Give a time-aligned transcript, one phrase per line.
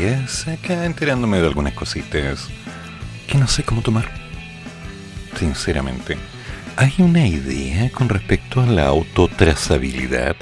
[0.00, 2.48] Días, acá enterándome de algunas cositas
[3.28, 4.10] que no sé cómo tomar.
[5.38, 6.16] Sinceramente,
[6.76, 10.36] ¿hay una idea con respecto a la autotrazabilidad?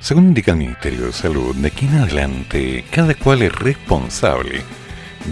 [0.00, 4.62] Según indica el Ministerio de Salud, de aquí en adelante cada cual es responsable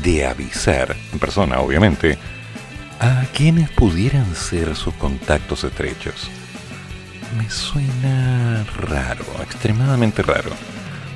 [0.03, 2.19] de avisar, en persona obviamente,
[3.01, 6.29] a quienes pudieran ser sus contactos estrechos.
[7.39, 10.74] Me suena raro, extremadamente raro.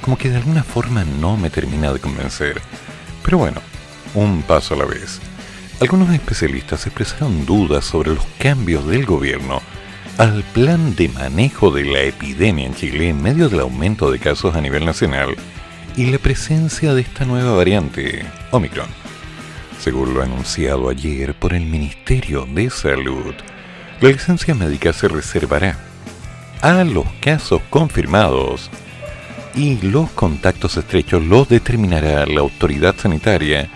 [0.09, 2.63] Como que de alguna forma no me termina de convencer.
[3.23, 3.61] Pero bueno,
[4.15, 5.21] un paso a la vez.
[5.83, 9.61] Algunos especialistas expresaron dudas sobre los cambios del gobierno
[10.17, 14.57] al plan de manejo de la epidemia en Chile en medio del aumento de casos
[14.57, 15.37] a nivel nacional
[15.95, 18.89] y la presencia de esta nueva variante, Omicron.
[19.79, 23.35] Según lo anunciado ayer por el Ministerio de Salud,
[24.01, 25.79] la licencia médica se reservará
[26.63, 28.71] a los casos confirmados
[29.55, 33.69] y los contactos estrechos los determinará la autoridad sanitaria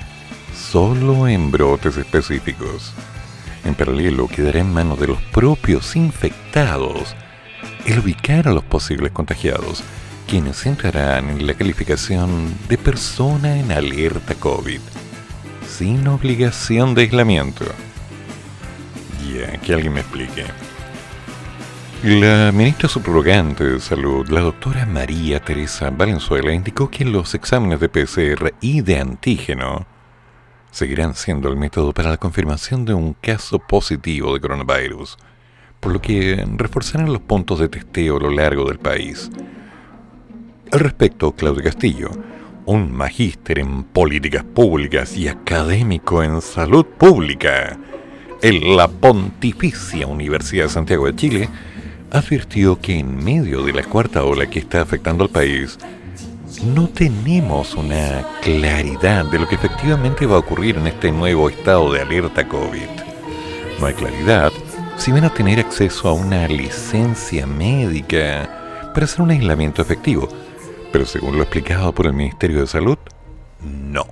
[0.54, 2.92] solo en brotes específicos.
[3.64, 7.14] En paralelo, quedará en manos de los propios infectados
[7.86, 9.82] el ubicar a los posibles contagiados,
[10.28, 14.80] quienes entrarán en la calificación de persona en alerta COVID,
[15.68, 17.64] sin obligación de aislamiento.
[19.32, 20.44] Ya, que alguien me explique.
[22.04, 27.88] La ministra subrogante de Salud, la doctora María Teresa Valenzuela, indicó que los exámenes de
[27.88, 29.86] PCR y de antígeno
[30.72, 35.16] seguirán siendo el método para la confirmación de un caso positivo de coronavirus,
[35.78, 39.30] por lo que reforzarán los puntos de testeo a lo largo del país.
[40.72, 42.10] Al respecto, Claudio Castillo,
[42.66, 47.78] un magíster en políticas públicas y académico en salud pública
[48.42, 51.48] en la Pontificia Universidad de Santiago de Chile,
[52.12, 55.78] advirtió que en medio de la cuarta ola que está afectando al país,
[56.62, 61.90] no tenemos una claridad de lo que efectivamente va a ocurrir en este nuevo estado
[61.90, 62.88] de alerta COVID.
[63.80, 64.52] No hay claridad
[64.98, 70.28] si van a tener acceso a una licencia médica para hacer un aislamiento efectivo,
[70.92, 72.98] pero según lo explicado por el Ministerio de Salud,
[73.62, 74.06] no.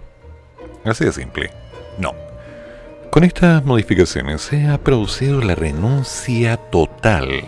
[0.86, 1.50] Así de simple,
[1.98, 2.14] no.
[3.10, 7.44] Con estas modificaciones se ha producido la renuncia total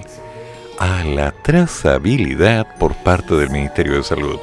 [0.82, 4.40] a la trazabilidad por parte del Ministerio de Salud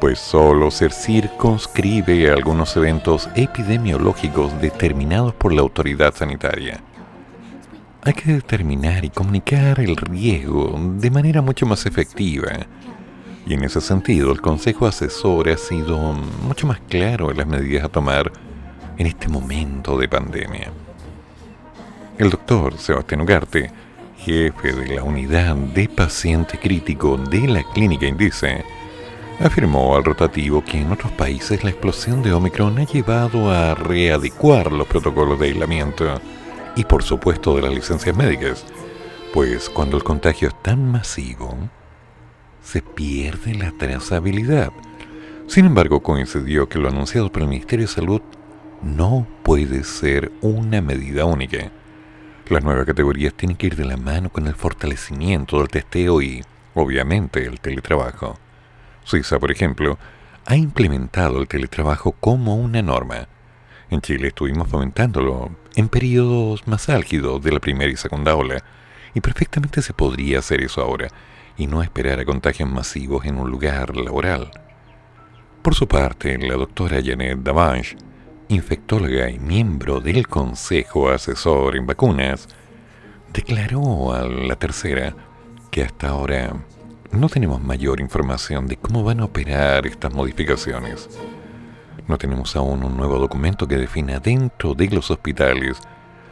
[0.00, 6.80] pues solo se circunscribe a algunos eventos epidemiológicos determinados por la autoridad sanitaria.
[8.02, 12.52] Hay que determinar y comunicar el riesgo de manera mucho más efectiva.
[13.46, 15.98] Y en ese sentido, el Consejo Asesor ha sido
[16.42, 18.32] mucho más claro en las medidas a tomar
[18.96, 20.70] en este momento de pandemia.
[22.16, 23.70] El doctor Sebastián Ugarte,
[24.26, 28.64] jefe de la unidad de paciente crítico de la Clínica Indice,
[29.38, 34.72] afirmó al rotativo que en otros países la explosión de Omicron ha llevado a readecuar
[34.72, 36.20] los protocolos de aislamiento
[36.74, 38.64] y por supuesto de las licencias médicas,
[39.32, 41.56] pues cuando el contagio es tan masivo,
[42.64, 44.72] se pierde la trazabilidad.
[45.46, 48.22] Sin embargo, coincidió que lo anunciado por el Ministerio de Salud
[48.82, 51.70] no puede ser una medida única.
[52.48, 56.44] Las nuevas categorías tienen que ir de la mano con el fortalecimiento del testeo y,
[56.74, 58.38] obviamente, el teletrabajo.
[59.02, 59.98] Suiza, por ejemplo,
[60.44, 63.26] ha implementado el teletrabajo como una norma.
[63.90, 68.62] En Chile estuvimos fomentándolo en periodos más álgidos de la primera y segunda ola,
[69.12, 71.08] y perfectamente se podría hacer eso ahora,
[71.56, 74.52] y no esperar a contagios masivos en un lugar laboral.
[75.62, 77.96] Por su parte, la doctora Janet Davanche,
[78.48, 82.48] infectóloga y miembro del Consejo Asesor en Vacunas,
[83.32, 85.14] declaró a la tercera
[85.70, 86.54] que hasta ahora
[87.10, 91.08] no tenemos mayor información de cómo van a operar estas modificaciones.
[92.06, 95.78] No tenemos aún un nuevo documento que defina dentro de los hospitales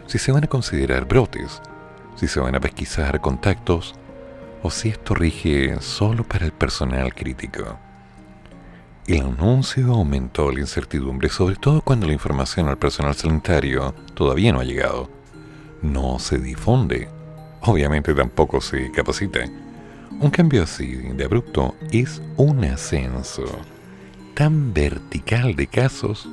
[0.07, 1.61] si se van a considerar brotes,
[2.17, 3.95] si se van a pesquisar contactos
[4.63, 7.79] o si esto rige solo para el personal crítico.
[9.07, 14.61] El anuncio aumentó la incertidumbre, sobre todo cuando la información al personal sanitario todavía no
[14.61, 15.11] ha llegado.
[15.83, 17.09] No se difunde.
[17.61, 19.41] Obviamente tampoco se capacita.
[20.21, 23.45] Un cambio así de abrupto es un ascenso.
[24.33, 26.29] tan vertical de casos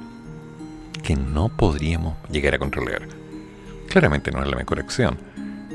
[1.03, 3.01] que no podríamos llegar a controlar.
[3.89, 5.17] Claramente no es la mejor acción,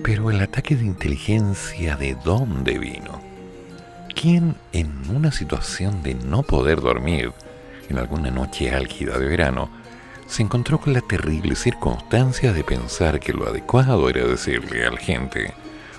[0.03, 3.26] pero el ataque de inteligencia de dónde vino?
[4.19, 7.33] ¿Quién en una situación de no poder dormir,
[7.91, 9.69] en alguna noche álgida de verano,
[10.27, 14.97] se encontró con la terrible circunstancia de pensar que lo adecuado era decirle a la
[14.97, 15.53] gente,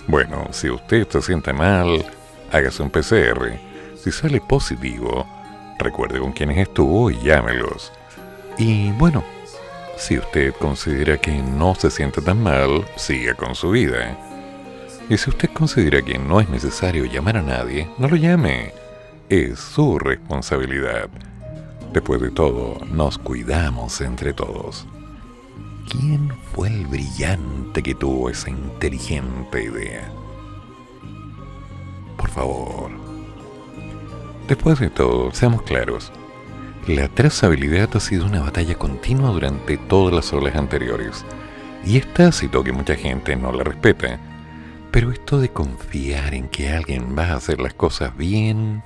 [0.07, 2.03] bueno, si usted se siente mal,
[2.51, 3.59] hágase un PCR.
[4.03, 5.27] Si sale positivo,
[5.77, 7.93] recuerde con quienes estuvo y llámelos.
[8.57, 9.23] Y bueno,
[9.95, 14.17] si usted considera que no se siente tan mal, siga con su vida.
[15.09, 18.73] Y si usted considera que no es necesario llamar a nadie, no lo llame.
[19.29, 21.09] Es su responsabilidad.
[21.93, 24.85] Después de todo, nos cuidamos entre todos.
[25.89, 30.11] ¿Quién fue el brillante que tuvo esa inteligente idea?
[32.17, 32.91] Por favor.
[34.49, 36.11] Después de todo, seamos claros.
[36.85, 41.23] La trazabilidad ha sido una batalla continua durante todas las olas anteriores.
[41.85, 44.19] Y es tácito que mucha gente no la respeta.
[44.91, 48.83] Pero esto de confiar en que alguien va a hacer las cosas bien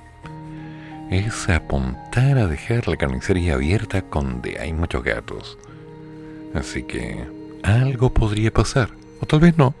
[1.10, 5.58] es apuntar a dejar la carnicería abierta donde hay muchos gatos.
[6.54, 7.26] Así que
[7.62, 8.90] algo podría pasar,
[9.20, 9.74] o tal vez no.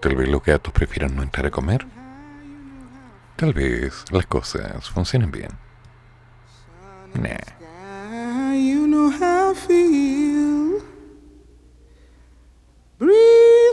[0.00, 1.86] Tal vez los gatos prefieran no entrar a comer.
[3.36, 5.50] Tal vez las cosas funcionen bien.
[7.14, 7.36] Nah.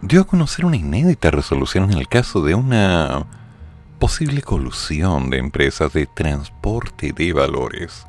[0.00, 3.26] Dio a conocer una inédita resolución en el caso de una
[3.98, 8.04] posible colusión de empresas de transporte de valores,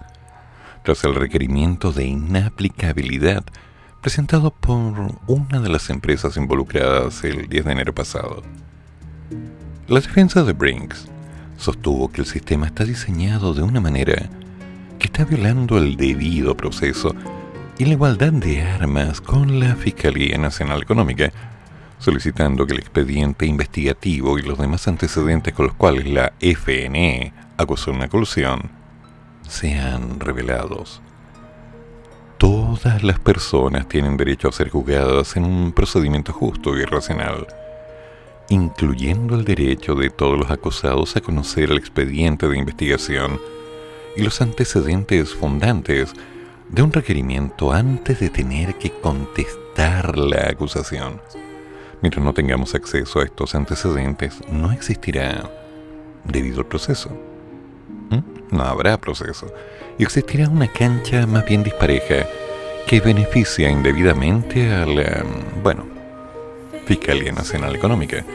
[0.83, 3.43] tras el requerimiento de inaplicabilidad
[4.01, 8.41] presentado por una de las empresas involucradas el 10 de enero pasado.
[9.87, 11.07] La defensa de Brinks
[11.57, 14.29] sostuvo que el sistema está diseñado de una manera
[14.97, 17.13] que está violando el debido proceso
[17.83, 21.33] y la igualdad de armas con la Fiscalía Nacional Económica,
[21.99, 27.91] solicitando que el expediente investigativo y los demás antecedentes con los cuales la FNE acusó
[27.91, 28.71] una colusión
[29.49, 31.01] sean revelados.
[32.37, 37.47] Todas las personas tienen derecho a ser juzgadas en un procedimiento justo y racional,
[38.47, 43.41] incluyendo el derecho de todos los acusados a conocer el expediente de investigación
[44.15, 46.13] y los antecedentes fundantes
[46.73, 51.21] de un requerimiento antes de tener que contestar la acusación.
[52.01, 55.43] Mientras no tengamos acceso a estos antecedentes, no existirá
[56.23, 57.11] debido al proceso.
[58.09, 58.55] ¿Mm?
[58.55, 59.53] No habrá proceso.
[59.99, 62.27] Y existirá una cancha más bien dispareja
[62.87, 65.23] que beneficia indebidamente a la,
[65.61, 65.85] bueno,
[66.85, 68.25] Fiscalía Nacional Económica,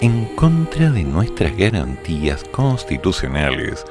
[0.00, 3.84] en contra de nuestras garantías constitucionales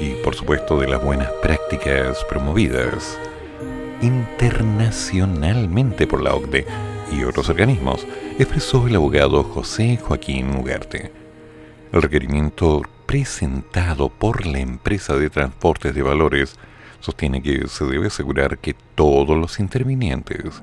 [0.00, 3.18] y por supuesto de las buenas prácticas promovidas
[4.02, 6.66] internacionalmente por la OCDE
[7.12, 8.06] y otros organismos,
[8.38, 11.12] expresó el abogado José Joaquín Ugarte.
[11.92, 16.56] El requerimiento presentado por la empresa de transportes de valores
[17.00, 20.62] sostiene que se debe asegurar que todos los intervinientes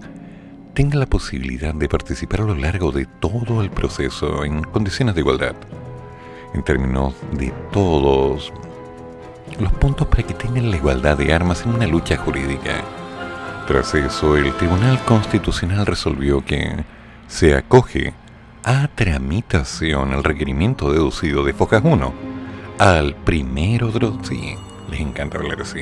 [0.73, 5.21] tengan la posibilidad de participar a lo largo de todo el proceso en condiciones de
[5.21, 5.55] igualdad,
[6.53, 8.53] en términos de todos
[9.59, 12.83] los puntos para que tengan la igualdad de armas en una lucha jurídica.
[13.67, 16.85] Tras eso, el Tribunal Constitucional resolvió que
[17.27, 18.13] se acoge
[18.63, 22.13] a tramitación el requerimiento deducido de Focas 1
[22.79, 24.31] al primero de los...
[24.89, 25.81] Les encanta hablar así.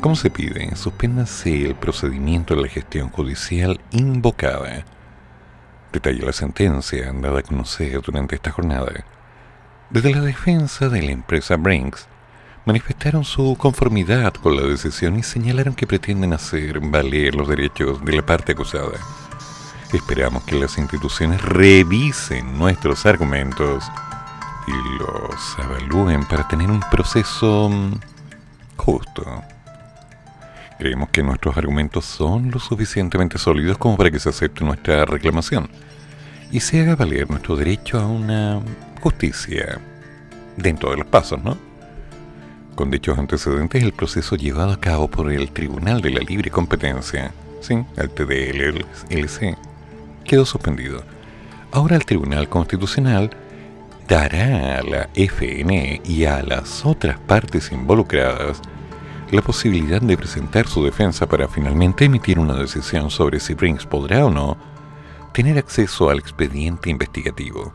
[0.00, 0.76] ¿Cómo se pide?
[0.76, 4.84] Suspéndase el procedimiento de la gestión judicial invocada.
[5.92, 9.04] Detalla la sentencia dada a conocer durante esta jornada.
[9.90, 12.06] Desde la defensa de la empresa Brinks,
[12.64, 18.12] manifestaron su conformidad con la decisión y señalaron que pretenden hacer valer los derechos de
[18.12, 18.98] la parte acusada.
[19.92, 23.84] Esperamos que las instituciones revisen nuestros argumentos
[24.66, 27.92] y los evalúen para tener un proceso mm,
[28.76, 29.42] justo.
[30.78, 35.68] Creemos que nuestros argumentos son lo suficientemente sólidos como para que se acepte nuestra reclamación
[36.50, 38.60] y se haga valer nuestro derecho a una
[39.00, 39.78] justicia
[40.56, 41.56] dentro de los pasos, ¿no?
[42.74, 47.32] Con dichos antecedentes, el proceso llevado a cabo por el Tribunal de la Libre Competencia,
[47.60, 49.56] sí, el TDLC,
[50.24, 51.04] quedó suspendido.
[51.70, 53.30] Ahora el Tribunal Constitucional
[54.08, 58.60] dará a la FNE y a las otras partes involucradas
[59.30, 64.26] la posibilidad de presentar su defensa para finalmente emitir una decisión sobre si Brinks podrá
[64.26, 64.56] o no
[65.32, 67.72] tener acceso al expediente investigativo.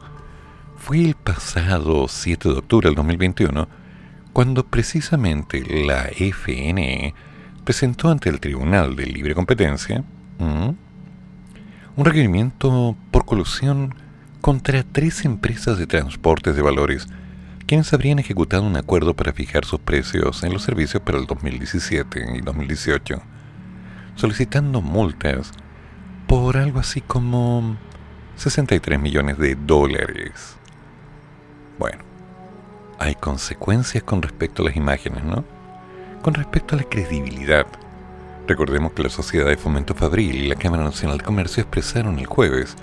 [0.76, 3.80] Fue el pasado 7 de octubre del 2021
[4.34, 7.14] cuando precisamente la FNE
[7.64, 10.04] presentó ante el Tribunal de Libre Competencia
[10.40, 13.94] un requerimiento por colusión
[14.42, 17.08] contra tres empresas de transportes de valores
[17.70, 22.38] quienes habrían ejecutado un acuerdo para fijar sus precios en los servicios para el 2017
[22.38, 23.22] y 2018,
[24.16, 25.52] solicitando multas
[26.26, 27.78] por algo así como
[28.38, 30.58] 63 millones de dólares.
[31.78, 32.00] Bueno,
[33.00, 35.46] hay consecuencias con respecto a las imágenes, ¿no?
[36.22, 37.66] Con respecto a la credibilidad.
[38.46, 42.26] Recordemos que la Sociedad de Fomento Fabril y la Cámara Nacional de Comercio expresaron el
[42.26, 42.76] jueves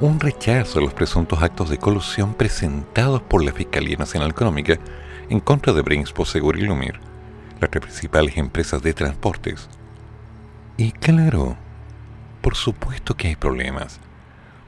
[0.00, 4.78] un rechazo a los presuntos actos de colusión presentados por la Fiscalía Nacional Económica
[5.30, 7.00] en contra de Brinks, Posegur y Lumir,
[7.60, 9.68] las tres principales empresas de transportes.
[10.76, 11.56] Y claro,
[12.40, 14.00] por supuesto que hay problemas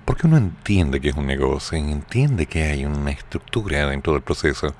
[0.05, 4.75] porque uno entiende que es un negocio entiende que hay una estructura dentro del proceso,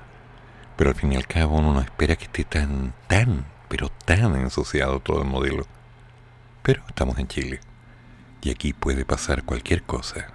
[0.77, 4.35] pero al fin y al cabo uno no espera que esté tan, tan, pero tan
[4.35, 5.65] ensuciado todo el modelo.
[6.63, 7.59] Pero estamos en Chile
[8.41, 10.34] y aquí puede pasar cualquier cosa.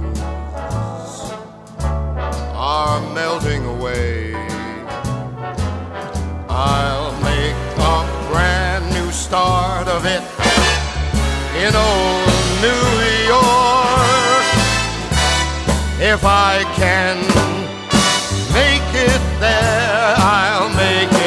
[2.73, 4.33] are melting away.
[6.47, 7.59] I'll make
[7.93, 7.97] a
[8.29, 10.23] brand new start of it
[11.63, 12.29] in old
[12.65, 12.87] New
[13.33, 14.45] York
[16.13, 17.17] if I can
[18.59, 20.15] make it there.
[20.17, 21.20] I'll make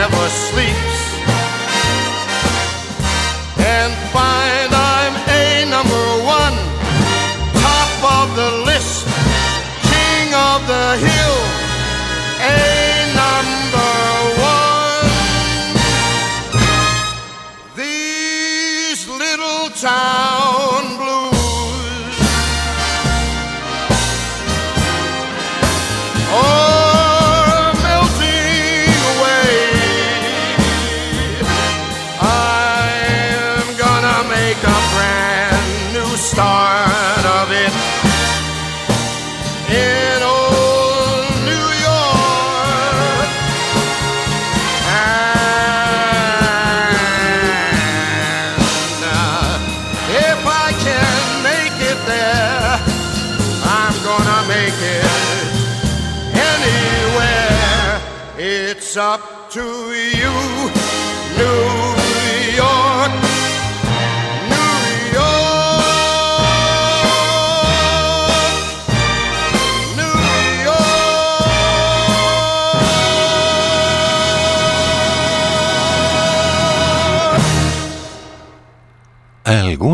[0.00, 0.85] never sleep.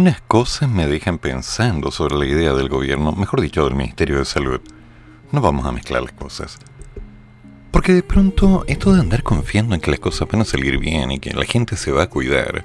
[0.02, 4.24] Algunas cosas me dejan pensando sobre la idea del gobierno, mejor dicho, del Ministerio de
[4.24, 4.60] Salud.
[5.30, 6.58] No vamos a mezclar las cosas.
[7.70, 11.12] Porque de pronto esto de andar confiando en que las cosas van a salir bien
[11.12, 12.64] y que la gente se va a cuidar,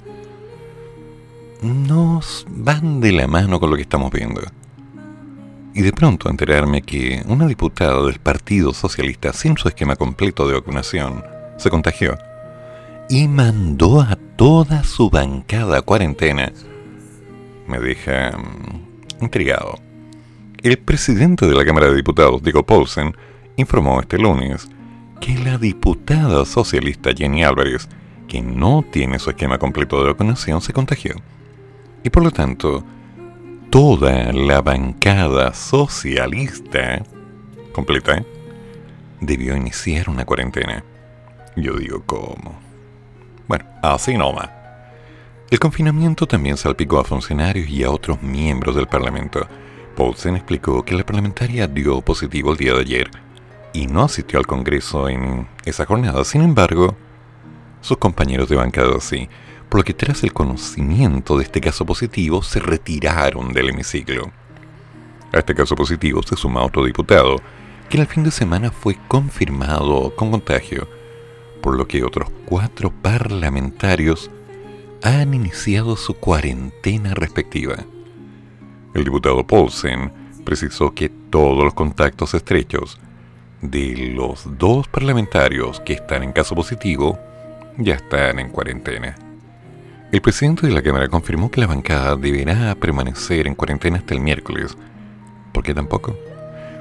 [1.62, 4.42] nos van de la mano con lo que estamos viendo.
[5.76, 10.56] Y de pronto enterarme que una diputada del Partido Socialista sin su esquema completo de
[10.56, 11.24] vacunación
[11.60, 12.18] se contagió
[13.10, 16.52] y mandó a toda su bancada a cuarentena
[17.68, 19.80] me deja mm, intrigado.
[20.64, 23.16] El presidente de la Cámara de Diputados, Diego Paulsen,
[23.58, 24.68] informó este lunes
[25.22, 27.88] que la diputada socialista Jenny Álvarez,
[28.28, 31.16] que no tiene su esquema completo de vacunación, se contagió.
[32.04, 32.84] Y por lo tanto,
[33.70, 37.04] toda la bancada socialista
[37.72, 38.24] completa
[39.22, 40.84] debió iniciar una cuarentena.
[41.56, 42.60] Yo digo, ¿cómo?
[43.48, 44.57] Bueno, así nomás.
[45.50, 49.48] El confinamiento también salpicó a funcionarios y a otros miembros del Parlamento.
[49.96, 53.10] Paulsen explicó que la parlamentaria dio positivo el día de ayer
[53.72, 56.26] y no asistió al Congreso en esa jornada.
[56.26, 56.98] Sin embargo,
[57.80, 59.30] sus compañeros de bancada sí,
[59.70, 64.30] por lo que tras el conocimiento de este caso positivo se retiraron del hemiciclo.
[65.32, 67.38] A este caso positivo se suma otro diputado,
[67.90, 70.90] que en el fin de semana fue confirmado con contagio,
[71.62, 74.30] por lo que otros cuatro parlamentarios
[75.08, 77.78] han iniciado su cuarentena respectiva.
[78.94, 80.12] El diputado Paulsen
[80.44, 83.00] precisó que todos los contactos estrechos
[83.62, 87.18] de los dos parlamentarios que están en caso positivo
[87.78, 89.16] ya están en cuarentena.
[90.12, 94.22] El presidente de la Cámara confirmó que la bancada deberá permanecer en cuarentena hasta el
[94.22, 94.78] miércoles.
[95.54, 96.18] ¿Por qué tampoco?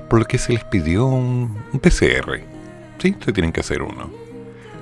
[0.09, 2.41] Por lo que se les pidió un, PCR.
[2.99, 4.26] Sí, se tienen que hacer uno.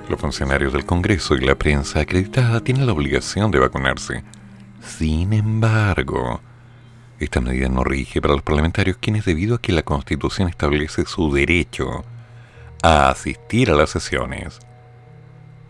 [0.09, 4.23] Los funcionarios del Congreso y la prensa acreditada tienen la obligación de vacunarse.
[4.79, 6.41] Sin embargo,
[7.19, 11.33] esta medida no rige para los parlamentarios quienes debido a que la Constitución establece su
[11.33, 12.05] derecho
[12.83, 14.59] a asistir a las sesiones,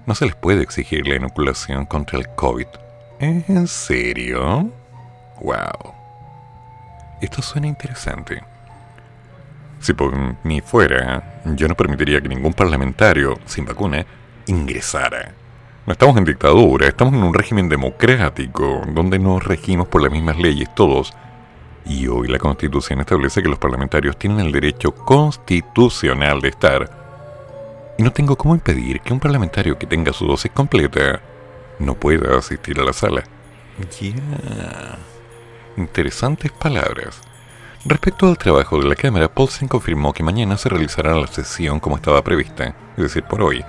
[0.06, 2.68] no se les puede exigir la inoculación contra el COVID.
[3.20, 4.70] ¿En serio?
[5.42, 5.94] Wow.
[7.22, 8.44] Esto suena interesante.
[9.80, 14.06] Si por mí fuera, yo no permitiría que ningún parlamentario sin vacuna
[14.48, 15.34] ingresara.
[15.86, 20.38] No estamos en dictadura, estamos en un régimen democrático donde nos regimos por las mismas
[20.38, 21.14] leyes todos.
[21.86, 26.90] Y hoy la Constitución establece que los parlamentarios tienen el derecho constitucional de estar
[28.00, 31.22] Y no tengo cómo impedir que un parlamentario que tenga su dosis completa
[31.78, 33.24] no pueda asistir a la sala.
[34.02, 34.98] Ya.
[35.78, 37.22] Interesantes palabras.
[37.86, 41.98] Respecto al trabajo de la Cámara, Paulsen confirmó que mañana se realizará la sesión como
[41.98, 43.64] estaba prevista, es decir, por hoy.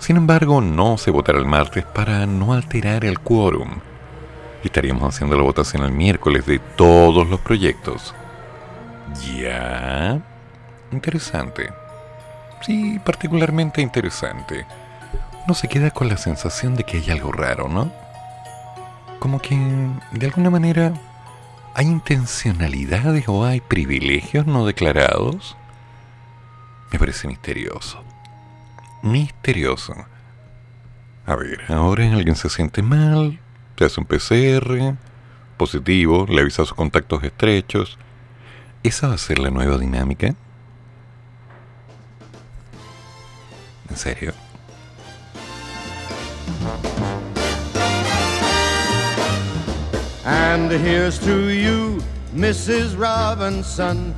[0.00, 3.80] Sin embargo, no se votará el martes para no alterar el quórum.
[4.64, 8.14] estaríamos haciendo la votación el miércoles de todos los proyectos.
[9.38, 10.20] Ya.
[10.90, 11.70] Interesante.
[12.62, 14.66] Sí, particularmente interesante.
[15.44, 17.92] Uno se queda con la sensación de que hay algo raro, ¿no?
[19.18, 19.56] Como que,
[20.12, 20.92] de alguna manera,
[21.74, 25.56] hay intencionalidades o hay privilegios no declarados.
[26.90, 28.02] Me parece misterioso.
[29.02, 29.94] Misterioso.
[31.26, 33.40] A ver, ahora alguien se siente mal,
[33.78, 34.96] se hace un PCR,
[35.56, 37.98] positivo, le avisa a sus contactos estrechos.
[38.82, 40.34] ¿Esa va a ser la nueva dinámica?
[43.88, 44.32] ¿En serio?
[50.24, 52.02] And here's to you,
[52.34, 52.96] Mrs.
[52.96, 54.14] Robinson.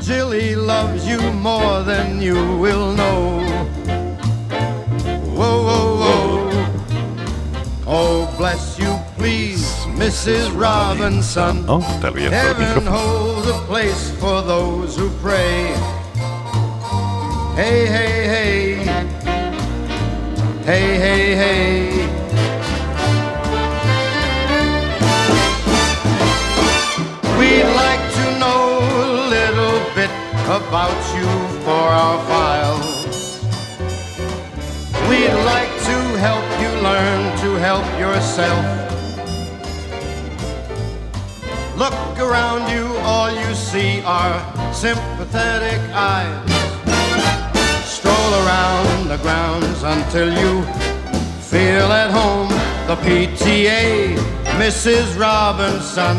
[0.00, 4.05] Jilly loves you more than you will know.
[5.36, 6.26] Whoa, whoa, whoa.
[7.86, 9.66] Oh, bless you, please,
[10.00, 10.48] Mrs.
[10.58, 11.66] Robinson.
[11.68, 12.32] Oh, está bien.
[12.32, 15.74] Heaven holds a place for those who pray.
[17.54, 18.76] Hey, hey, hey.
[20.64, 21.90] Hey, hey, hey.
[27.38, 30.10] We'd like to know a little bit
[30.48, 31.28] about you
[31.62, 32.55] for our files.
[35.08, 38.64] We'd like to help you learn to help yourself.
[41.76, 44.34] Look around you, all you see are
[44.74, 46.50] sympathetic eyes.
[47.88, 50.64] Stroll around the grounds until you
[51.40, 52.48] feel at home.
[52.88, 54.16] The PTA,
[54.58, 55.16] Mrs.
[55.16, 56.16] Robinson,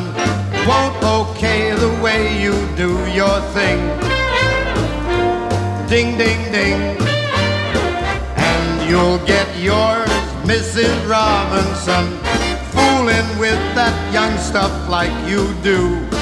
[0.65, 3.79] won't okay the way you do your thing.
[5.89, 7.16] Ding, ding, ding.
[8.87, 10.07] You'll get yours,
[10.47, 11.09] Mrs.
[11.09, 12.07] Robinson,
[12.71, 16.16] fooling with that young stuff like you do.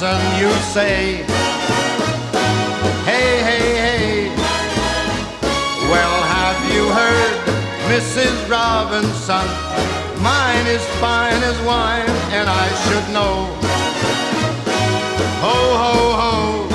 [0.00, 1.16] Robinson, you say.
[3.04, 4.28] Hey, hey, hey.
[5.90, 7.34] Well, have you heard,
[7.90, 8.48] Mrs.
[8.48, 9.46] Robinson?
[10.22, 13.46] Mine is fine as wine, and I should know.
[15.42, 16.68] Ho, ho, ho.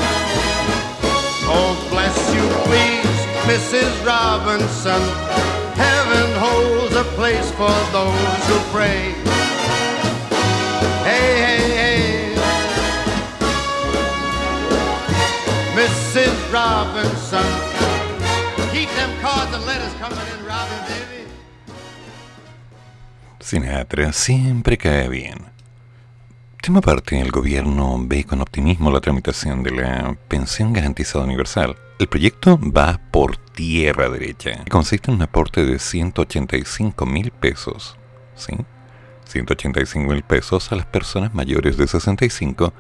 [1.48, 4.06] Oh, bless you, please, Mrs.
[4.06, 5.02] Robinson.
[5.76, 9.43] Heaven holds a place for those who pray.
[16.54, 17.42] Robinson.
[18.72, 20.84] Keep them cards and in, Robin.
[23.40, 25.40] Sinatra siempre cae bien.
[26.62, 31.76] Tema aparte, el gobierno ve con optimismo la tramitación de la pensión garantizada universal.
[31.98, 34.64] El proyecto va por tierra derecha.
[34.70, 37.98] Consiste en un aporte de 185 mil pesos.
[38.36, 38.54] ¿Sí?
[39.26, 42.74] 185 mil pesos a las personas mayores de 65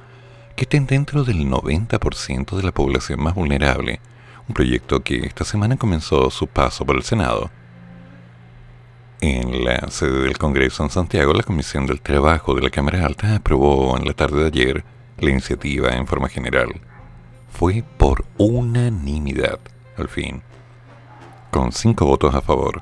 [0.55, 3.99] que estén dentro del 90% de la población más vulnerable.
[4.47, 7.49] Un proyecto que esta semana comenzó su paso por el Senado.
[9.21, 13.35] En la sede del Congreso en Santiago, la Comisión del Trabajo de la Cámara Alta
[13.35, 14.83] aprobó en la tarde de ayer
[15.17, 16.69] la iniciativa en forma general.
[17.49, 19.59] Fue por unanimidad,
[19.97, 20.41] al fin,
[21.51, 22.81] con cinco votos a favor,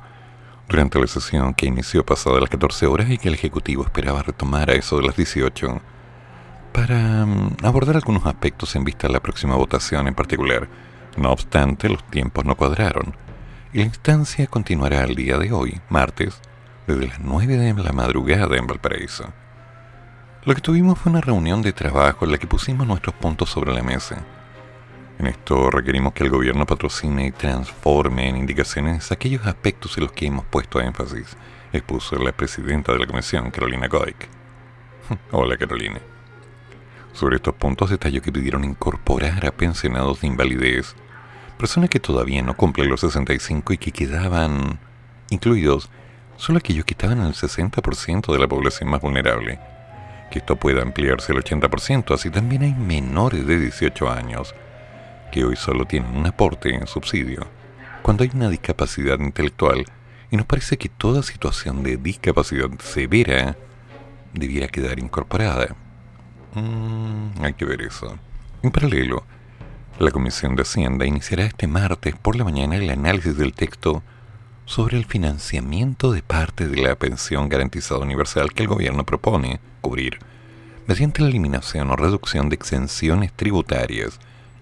[0.67, 4.71] durante la sesión que inició pasada las 14 horas y que el Ejecutivo esperaba retomar
[4.71, 5.81] a eso de las 18,
[6.71, 10.67] para mm, abordar algunos aspectos en vista de la próxima votación en particular.
[11.17, 13.15] No obstante, los tiempos no cuadraron
[13.73, 16.41] y la instancia continuará el día de hoy, martes,
[16.87, 19.31] desde las 9 de la madrugada en Valparaíso.
[20.43, 23.73] Lo que tuvimos fue una reunión de trabajo en la que pusimos nuestros puntos sobre
[23.73, 24.17] la mesa.
[25.19, 30.13] En esto requerimos que el gobierno patrocine y transforme en indicaciones aquellos aspectos en los
[30.13, 31.37] que hemos puesto énfasis,
[31.71, 34.27] expuso la presidenta de la comisión, Carolina Goic.
[35.31, 36.01] Hola Carolina.
[37.13, 40.95] Sobre estos puntos detalló que pidieron incorporar a pensionados de invalidez,
[41.57, 44.79] personas que todavía no cumplen los 65 y que quedaban
[45.29, 45.89] incluidos
[46.37, 49.59] solo aquellos que estaban en el 60% de la población más vulnerable.
[50.31, 54.55] Que esto pueda ampliarse al 80%, así también hay menores de 18 años
[55.31, 57.47] que hoy solo tienen un aporte en subsidio,
[58.01, 59.85] cuando hay una discapacidad intelectual
[60.29, 63.57] y nos parece que toda situación de discapacidad severa
[64.33, 65.75] debiera quedar incorporada.
[66.53, 68.17] Mm, hay que ver eso.
[68.61, 69.23] En paralelo,
[69.99, 74.03] la Comisión de Hacienda iniciará este martes por la mañana el análisis del texto
[74.65, 80.19] sobre el financiamiento de parte de la pensión garantizada universal que el gobierno propone cubrir
[80.87, 84.19] mediante la eliminación o reducción de exenciones tributarias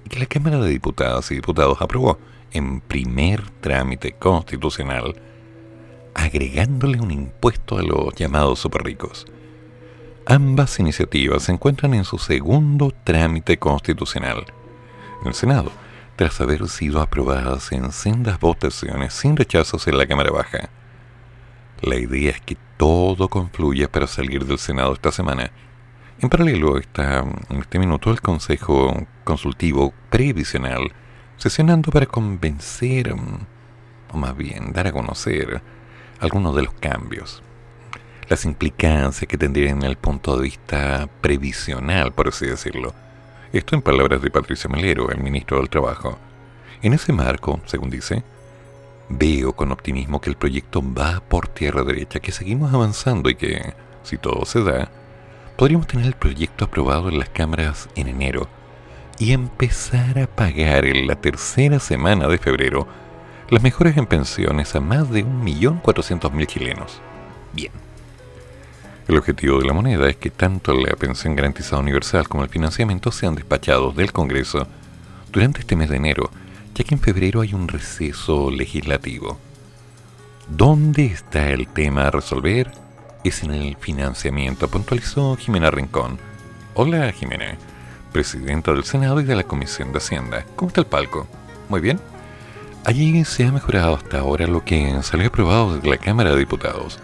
[0.10, 2.20] que la Cámara de Diputadas y Diputados aprobó
[2.52, 5.16] en primer trámite constitucional,
[6.16, 9.28] agregándole un impuesto a los llamados superricos.
[10.32, 14.46] Ambas iniciativas se encuentran en su segundo trámite constitucional.
[15.24, 15.72] En el Senado,
[16.18, 20.70] tras haber sido aprobadas en sendas votaciones sin rechazos en la Cámara Baja.
[21.82, 25.50] La idea es que todo confluya para salir del Senado esta semana.
[26.20, 30.92] En paralelo está en este minuto el Consejo Consultivo Previsional
[31.38, 33.16] sesionando para convencer,
[34.14, 35.60] o más bien dar a conocer,
[36.20, 37.42] algunos de los cambios,
[38.30, 42.94] las implicancias que tendrían en el punto de vista previsional, por así decirlo.
[43.52, 46.20] Esto en palabras de Patricio Melero, el ministro del Trabajo.
[46.84, 48.24] En ese marco, según dice,
[49.10, 53.74] veo con optimismo que el proyecto va por tierra derecha, que seguimos avanzando y que,
[54.04, 54.92] si todo se da,
[55.58, 58.48] podríamos tener el proyecto aprobado en las cámaras en enero
[59.18, 62.88] y empezar a pagar en la tercera semana de febrero
[63.50, 67.02] las mejores en pensiones a más de 1.400.000 chilenos.
[67.54, 67.89] Bien.
[69.10, 73.12] El objetivo de la moneda es que tanto la pensión garantizada universal como el financiamiento
[73.12, 74.68] sean despachados del Congreso
[75.32, 76.30] durante este mes de enero,
[76.76, 79.40] ya que en febrero hay un receso legislativo.
[80.48, 82.70] ¿Dónde está el tema a resolver?
[83.24, 86.20] es en el financiamiento, puntualizó Jimena Rincón.
[86.76, 87.58] Hola Jimena,
[88.14, 90.46] presidenta del Senado y de la Comisión de Hacienda.
[90.56, 91.28] ¿Cómo está el palco?
[91.68, 92.00] Muy bien.
[92.86, 97.00] Allí se ha mejorado hasta ahora lo que salió aprobado desde la Cámara de Diputados.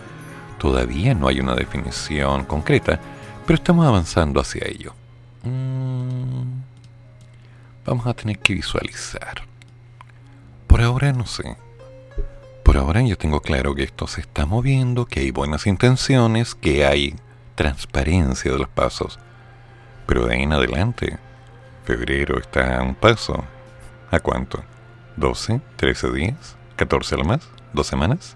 [0.65, 2.99] Todavía no hay una definición concreta,
[3.45, 4.95] pero estamos avanzando hacia ello.
[5.43, 6.63] Mm,
[7.85, 9.43] vamos a tener que visualizar.
[10.65, 11.55] Por ahora no sé.
[12.63, 16.83] Por ahora yo tengo claro que esto se está moviendo, que hay buenas intenciones, que
[16.83, 17.13] hay
[17.53, 19.19] transparencia de los pasos.
[20.07, 21.19] Pero de ahí en adelante,
[21.83, 23.43] febrero está a un paso.
[24.09, 24.63] ¿A cuánto?
[25.15, 25.61] ¿12?
[25.77, 26.57] ¿13 días?
[26.75, 27.47] ¿14 a lo más?
[27.71, 28.35] ¿Dos semanas?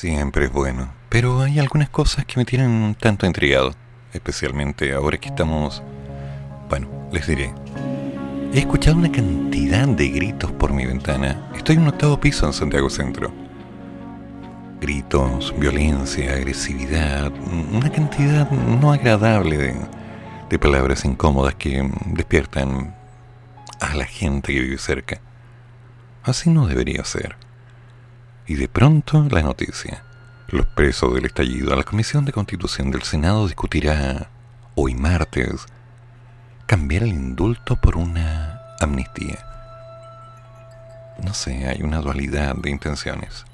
[0.00, 3.74] Siempre es bueno, pero hay algunas cosas que me tienen tanto intrigado,
[4.12, 5.82] especialmente ahora que estamos...
[6.68, 7.52] Bueno, les diré.
[8.54, 11.50] He escuchado una cantidad de gritos por mi ventana.
[11.56, 13.32] Estoy en un octavo piso en Santiago Centro.
[14.80, 17.32] Gritos, violencia, agresividad,
[17.72, 19.74] una cantidad no agradable
[20.48, 22.94] de palabras incómodas que despiertan
[23.80, 25.20] a la gente que vive cerca.
[26.22, 27.47] Así no debería ser.
[28.48, 30.02] Y de pronto la noticia.
[30.48, 31.76] Los presos del estallido.
[31.76, 34.30] La Comisión de Constitución del Senado discutirá
[34.74, 35.66] hoy martes
[36.64, 39.38] cambiar el indulto por una amnistía.
[41.22, 43.44] No sé, hay una dualidad de intenciones.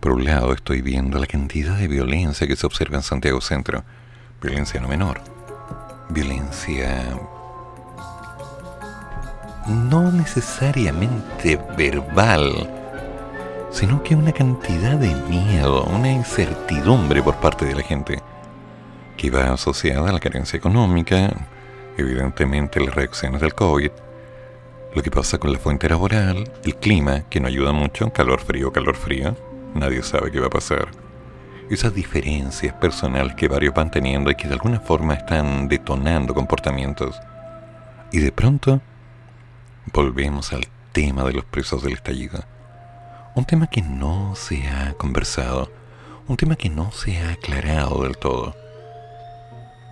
[0.00, 3.84] Por un lado estoy viendo la cantidad de violencia que se observa en Santiago Centro.
[4.40, 5.20] Violencia no menor.
[6.08, 7.04] Violencia
[9.68, 12.81] no necesariamente verbal,
[13.72, 18.20] sino que una cantidad de miedo, una incertidumbre por parte de la gente,
[19.16, 21.30] que va asociada a la carencia económica,
[21.96, 23.90] evidentemente las reacciones del COVID,
[24.94, 28.72] lo que pasa con la fuente laboral, el clima, que no ayuda mucho, calor frío,
[28.72, 29.34] calor frío,
[29.74, 30.88] nadie sabe qué va a pasar.
[31.70, 37.18] Esas diferencias personales que varios van teniendo y que de alguna forma están detonando comportamientos.
[38.10, 38.82] Y de pronto,
[39.94, 42.44] volvemos al tema de los presos del estallido
[43.34, 45.70] un tema que no se ha conversado,
[46.28, 48.54] un tema que no se ha aclarado del todo.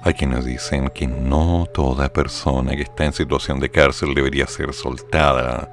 [0.03, 4.75] Hay quienes dicen que no toda persona que está en situación de cárcel debería ser
[4.75, 5.71] soltada.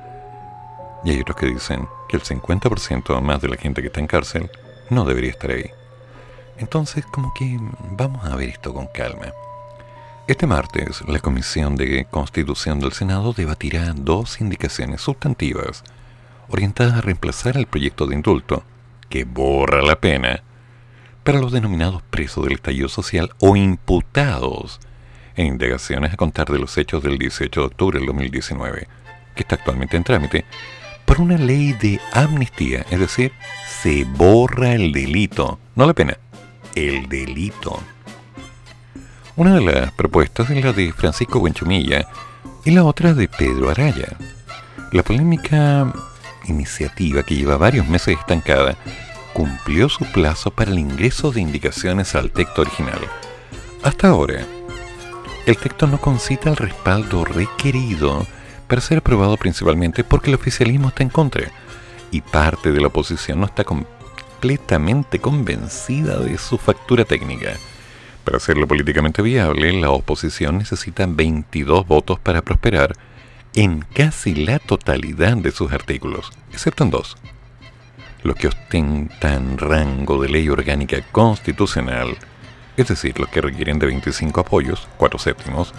[1.03, 4.07] Y hay otros que dicen que el 50% más de la gente que está en
[4.07, 4.49] cárcel
[4.89, 5.69] no debería estar ahí.
[6.57, 7.57] Entonces, como que
[7.91, 9.33] vamos a ver esto con calma.
[10.27, 15.83] Este martes, la Comisión de Constitución del Senado debatirá dos indicaciones sustantivas
[16.49, 18.63] orientadas a reemplazar el proyecto de indulto,
[19.09, 20.43] que borra la pena,
[21.23, 24.79] para los denominados presos del estallido social o imputados
[25.35, 28.87] en indagaciones a contar de los hechos del 18 de octubre del 2019,
[29.35, 30.45] que está actualmente en trámite,
[31.05, 33.31] por una ley de amnistía, es decir,
[33.65, 36.17] se borra el delito, no la pena,
[36.75, 37.81] el delito.
[39.35, 42.07] Una de las propuestas es la de Francisco Buenchumilla
[42.65, 44.17] y la otra de Pedro Araya.
[44.91, 45.93] La polémica
[46.47, 48.75] iniciativa que lleva varios meses estancada,
[49.33, 52.99] cumplió su plazo para el ingreso de indicaciones al texto original.
[53.83, 54.45] Hasta ahora,
[55.45, 58.25] el texto no concita el respaldo requerido
[58.67, 61.51] para ser aprobado principalmente porque el oficialismo está en contra
[62.11, 67.53] y parte de la oposición no está completamente convencida de su factura técnica.
[68.23, 72.93] Para hacerlo políticamente viable, la oposición necesita 22 votos para prosperar
[73.53, 77.17] en casi la totalidad de sus artículos, excepto en dos,
[78.23, 82.17] los que ostentan rango de ley orgánica constitucional,
[82.75, 85.73] es decir, los que requieren de 25 apoyos, 4 séptimos,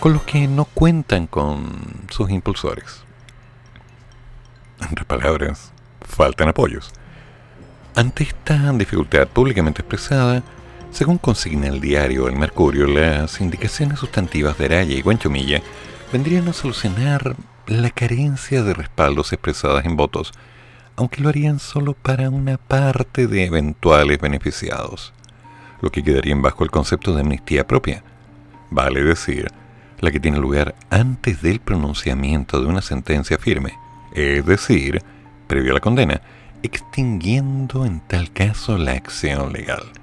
[0.00, 3.02] con los que no cuentan con sus impulsores.
[4.80, 6.92] En otras palabras, faltan apoyos.
[7.94, 10.42] Ante esta dificultad públicamente expresada,
[10.90, 15.62] según consigna el diario El Mercurio, las indicaciones sustantivas de Araya y Guanchomilla
[16.12, 20.32] vendrían a solucionar la carencia de respaldos expresadas en votos,
[20.94, 25.14] aunque lo harían solo para una parte de eventuales beneficiados,
[25.80, 28.04] lo que quedaría bajo el concepto de amnistía propia,
[28.70, 29.50] vale decir,
[30.00, 33.78] la que tiene lugar antes del pronunciamiento de una sentencia firme,
[34.14, 35.02] es decir,
[35.46, 36.20] previo a la condena,
[36.62, 40.01] extinguiendo en tal caso la acción legal.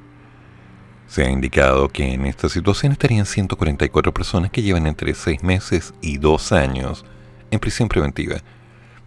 [1.10, 5.96] Se ha indicado que en esta situación estarían 144 personas que llevan entre 6 meses
[6.02, 7.04] y 2 años
[7.50, 8.38] en prisión preventiva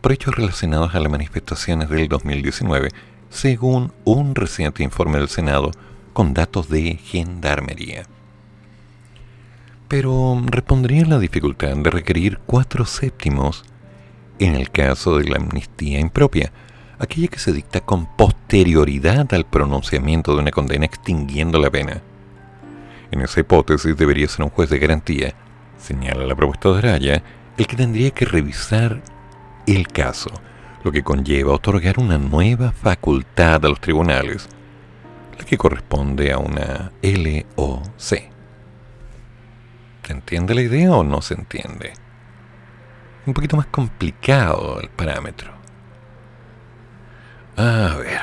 [0.00, 2.88] por hechos relacionados a las manifestaciones del 2019,
[3.30, 5.70] según un reciente informe del Senado
[6.12, 8.02] con datos de gendarmería.
[9.86, 13.62] Pero respondría la dificultad de requerir cuatro séptimos
[14.40, 16.52] en el caso de la amnistía impropia,
[17.02, 22.00] aquella que se dicta con posterioridad al pronunciamiento de una condena extinguiendo la pena.
[23.10, 25.34] En esa hipótesis debería ser un juez de garantía,
[25.78, 27.22] señala la propuesta de Araya,
[27.58, 29.02] el que tendría que revisar
[29.66, 30.30] el caso,
[30.82, 34.48] lo que conlleva otorgar una nueva facultad a los tribunales,
[35.32, 37.82] Resulta que corresponde a una LOC.
[37.96, 38.30] ¿Se
[40.08, 41.94] entiende la idea o no se entiende?
[43.24, 45.61] Un poquito más complicado el parámetro.
[47.56, 48.20] A ver.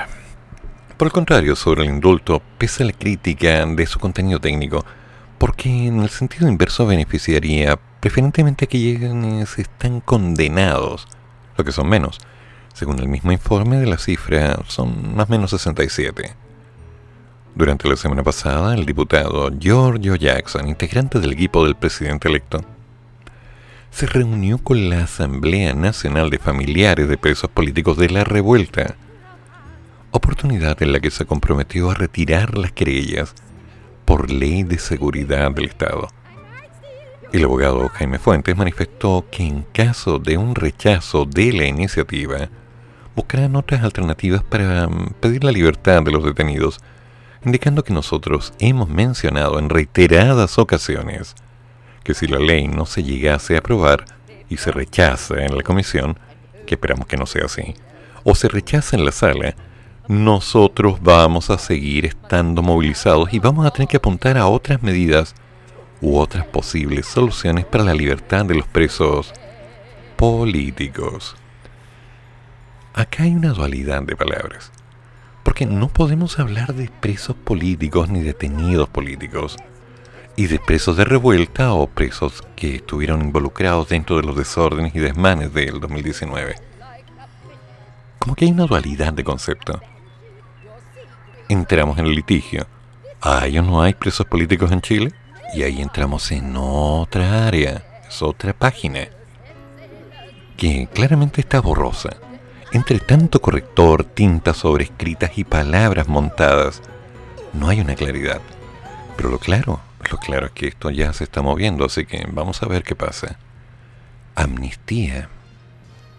[0.98, 4.84] Por el contrario, sobre el indulto, pese a la crítica de su contenido técnico,
[5.38, 11.08] porque en el sentido inverso beneficiaría preferentemente a quienes están condenados,
[11.58, 12.18] lo que son menos.
[12.74, 16.36] Según el mismo informe de la cifra, son más o menos 67.
[17.56, 22.62] Durante la semana pasada, el diputado Giorgio Jackson, integrante del equipo del presidente electo,
[23.92, 28.96] se reunió con la Asamblea Nacional de Familiares de Presos Políticos de la Revuelta,
[30.12, 33.36] oportunidad en la que se comprometió a retirar las querellas
[34.06, 36.08] por ley de seguridad del Estado.
[37.32, 42.50] El abogado Jaime Fuentes manifestó que en caso de un rechazo de la iniciativa,
[43.16, 46.80] buscarán otras alternativas para mm, pedir la libertad de los detenidos,
[47.46, 51.36] indicando que nosotros hemos mencionado en reiteradas ocasiones
[52.04, 54.06] que si la ley no se llegase a aprobar
[54.50, 56.18] y se rechaza en la comisión,
[56.66, 57.76] que esperamos que no sea así,
[58.24, 59.56] o se rechaza en la sala,
[60.10, 65.36] nosotros vamos a seguir estando movilizados y vamos a tener que apuntar a otras medidas
[66.02, 69.32] u otras posibles soluciones para la libertad de los presos
[70.16, 71.36] políticos.
[72.96, 74.72] Acá hay una dualidad de palabras,
[75.44, 79.58] porque no podemos hablar de presos políticos ni detenidos políticos,
[80.36, 85.00] y de presos de revuelta o presos que estuvieron involucrados dentro de los desórdenes y
[85.00, 86.56] desmanes del 2019.
[88.18, 89.80] Como que hay una dualidad de concepto
[91.50, 92.68] entramos en el litigio.
[93.22, 95.14] ¿Hay o no hay presos políticos en Chile?
[95.54, 99.10] Y ahí entramos en otra área, es otra página,
[100.56, 102.10] que claramente está borrosa.
[102.72, 106.84] Entre tanto corrector, tintas sobrescritas y palabras montadas,
[107.54, 108.42] no hay una claridad.
[109.18, 109.82] Pero lo claro,
[110.12, 112.96] lo claro es que esto ya se está moviendo, así que vamos a ver qué
[112.96, 113.40] pasa.
[114.36, 115.30] Amnistía.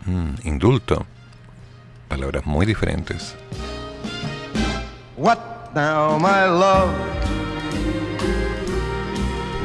[0.06, 1.06] Mm, indulto.
[2.08, 3.36] Palabras muy diferentes.
[5.20, 6.96] What now, my love?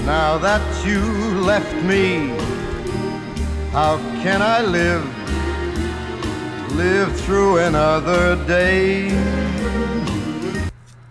[0.06, 1.00] Now that you
[1.48, 2.36] left me,
[3.72, 5.06] how can I live?
[6.76, 9.16] Live through another day.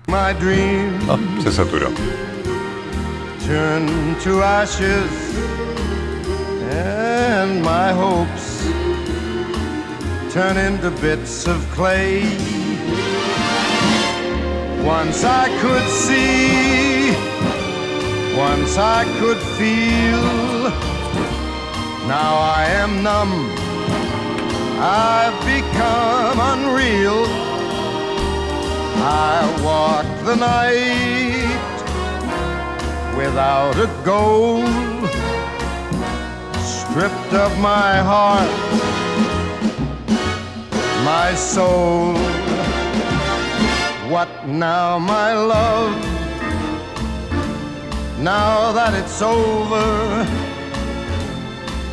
[0.08, 0.92] My dream.
[1.08, 1.88] Ah, se saturó.
[3.46, 3.88] Turn
[4.24, 5.14] to ashes,
[6.68, 8.60] and my hopes
[10.34, 12.28] turn into bits of clay.
[14.84, 17.10] Once I could see,
[18.36, 20.24] once I could feel.
[22.06, 23.32] Now I am numb,
[24.78, 27.24] I've become unreal.
[29.06, 31.64] I walk the night
[33.16, 34.66] without a goal,
[36.60, 38.50] stripped of my heart,
[41.06, 42.43] my soul.
[44.08, 45.94] What now, my love?
[48.20, 50.26] Now that it's over,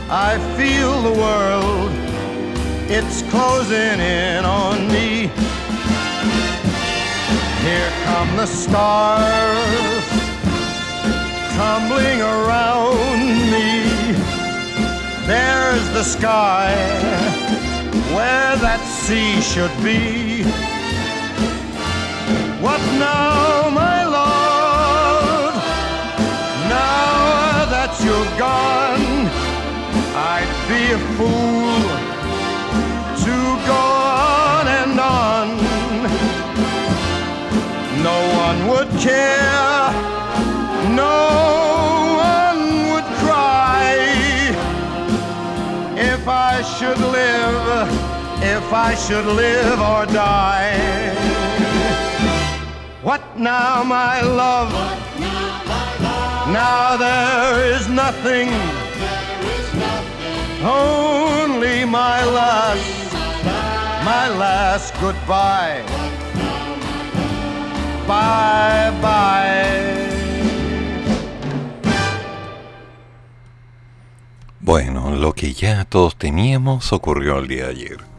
[0.09, 1.91] I feel the world,
[2.91, 5.31] it's closing in on me.
[7.63, 10.03] Here come the stars
[11.55, 14.11] tumbling around me.
[15.27, 16.75] There's the sky
[18.13, 20.70] where that sea should be.
[23.01, 25.55] Now, my lord?
[26.69, 29.27] Now that you're gone,
[30.33, 31.81] I'd be a fool
[33.25, 33.35] to
[33.71, 33.83] go
[34.53, 35.47] on and on.
[38.07, 39.89] No one would care,
[41.05, 41.17] no
[42.33, 43.93] one would cry
[46.13, 47.89] if I should live,
[48.43, 51.30] if I should live or die.
[53.41, 54.71] Now, my love?
[56.53, 58.49] Now there is nothing.
[60.63, 63.13] Only my last,
[64.05, 65.81] my last goodbye.
[68.07, 70.09] Bye bye.
[74.59, 78.10] Bueno, lo que ya todos temíamos ocurrió el día de ayer.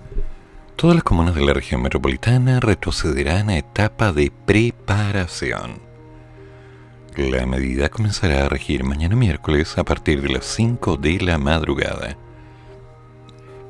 [0.83, 5.81] Todas las comunas de la región metropolitana retrocederán a etapa de preparación.
[7.17, 12.17] La medida comenzará a regir mañana miércoles a partir de las 5 de la madrugada.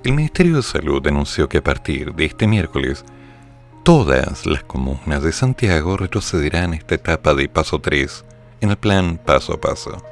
[0.05, 3.05] El Ministerio de Salud anunció que a partir de este miércoles
[3.83, 8.25] Todas las comunas de Santiago retrocederán esta etapa de paso 3
[8.63, 10.03] en el plan paso a paso.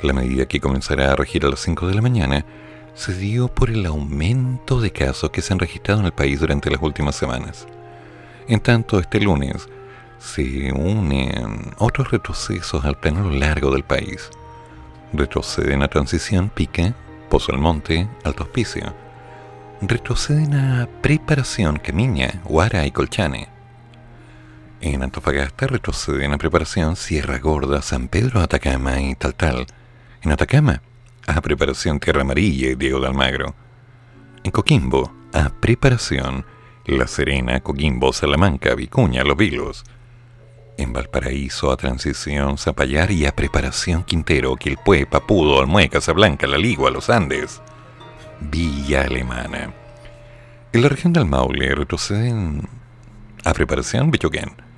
[0.00, 2.46] La medida que comenzará a regir a las 5 de la mañana
[2.94, 6.70] se dio por el aumento de casos que se han registrado en el país durante
[6.70, 7.66] las últimas semanas.
[8.48, 9.68] En tanto, este lunes
[10.18, 14.30] se unen otros retrocesos al plano largo del país.
[15.12, 16.94] Retroceden a Transición, Pique,
[17.28, 18.94] Pozo del Monte, Alto Hospicio.
[19.80, 23.48] Retroceden a Preparación, Camiña, Guara y Colchane.
[24.82, 29.66] En Antofagasta retroceden a Preparación, Sierra Gorda, San Pedro, Atacama y Tal Tal.
[30.22, 30.82] En Atacama
[31.36, 33.54] a preparación Tierra Amarilla y Diego de Almagro.
[34.42, 36.44] En Coquimbo, a preparación
[36.86, 39.84] La Serena, Coquimbo, Salamanca, Vicuña, Los Vilos.
[40.76, 46.90] En Valparaíso, a transición Zapallar y a preparación Quintero, Quilpué, Papudo, Almué, Casablanca, La Ligua,
[46.90, 47.60] Los Andes.
[48.40, 49.74] Villa Alemana.
[50.72, 52.68] En la región del Maule retroceden
[53.44, 54.69] a preparación Bichoquén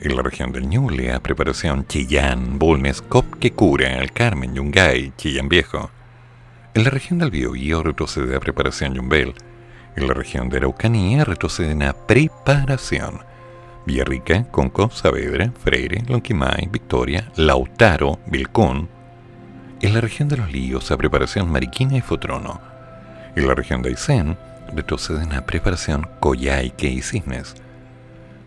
[0.00, 5.90] en la región del Ñuble preparación Chillán, Bulnes, Copquecura, El Carmen, Yungay, Chillán Viejo.
[6.72, 9.34] En la región del Biobío retrocede a preparación Yumbel.
[9.96, 13.20] En la región de Araucanía retroceden a preparación
[13.84, 18.88] Villarrica, Conco, Saavedra, Freire, Lonquimay, Victoria, Lautaro, Vilcún.
[19.82, 22.60] En la región de los Líos a preparación Mariquina y Fotrono.
[23.36, 24.38] En la región de Aysén
[24.74, 27.54] retroceden a preparación Coyhaique y Cisnes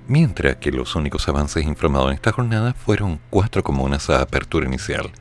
[0.08, 5.12] mientras que los únicos avances informados en esta jornada fueron cuatro comunas a apertura inicial.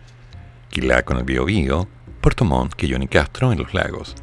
[0.70, 1.88] Quilá con el Biobío,
[2.20, 4.14] Puerto Montt, Quillón y Castro en los lagos.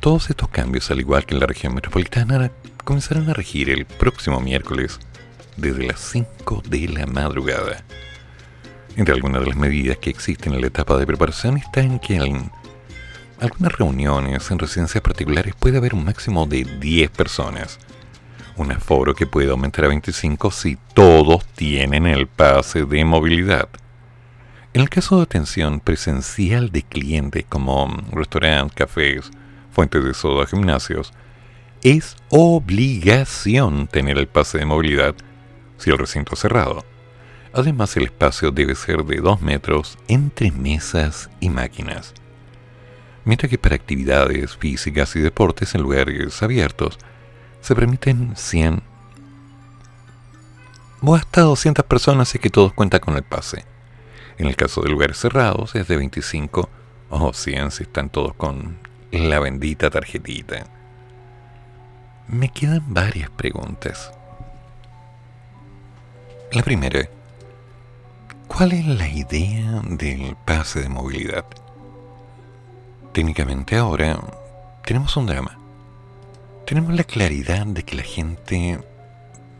[0.00, 2.50] Todos estos cambios, al igual que en la región metropolitana,
[2.84, 5.00] comenzarán a regir el próximo miércoles
[5.56, 7.84] desde las 5 de la madrugada.
[8.96, 12.16] Entre algunas de las medidas que existen en la etapa de preparación está en que
[12.16, 12.50] en
[13.40, 17.78] algunas reuniones en residencias particulares puede haber un máximo de 10 personas
[18.56, 23.68] un aforo que puede aumentar a 25 si todos tienen el pase de movilidad.
[24.72, 29.30] En el caso de atención presencial de clientes como restaurantes, cafés,
[29.70, 31.12] fuentes de soda, gimnasios,
[31.82, 35.14] es obligación tener el pase de movilidad
[35.78, 36.84] si el recinto es cerrado.
[37.52, 42.14] Además, el espacio debe ser de 2 metros entre mesas y máquinas.
[43.24, 46.98] Mientras que para actividades físicas y deportes en lugares abiertos,
[47.64, 48.82] se permiten 100
[51.00, 53.64] o hasta 200 personas si que todos cuentan con el pase.
[54.36, 56.68] En el caso de lugares cerrados es de 25
[57.08, 58.76] o 100 si están todos con
[59.10, 60.66] la bendita tarjetita.
[62.28, 64.12] Me quedan varias preguntas.
[66.52, 67.08] La primera,
[68.46, 71.46] ¿cuál es la idea del pase de movilidad?
[73.14, 74.20] Técnicamente ahora
[74.84, 75.63] tenemos un drama
[76.66, 78.80] tenemos la claridad de que la gente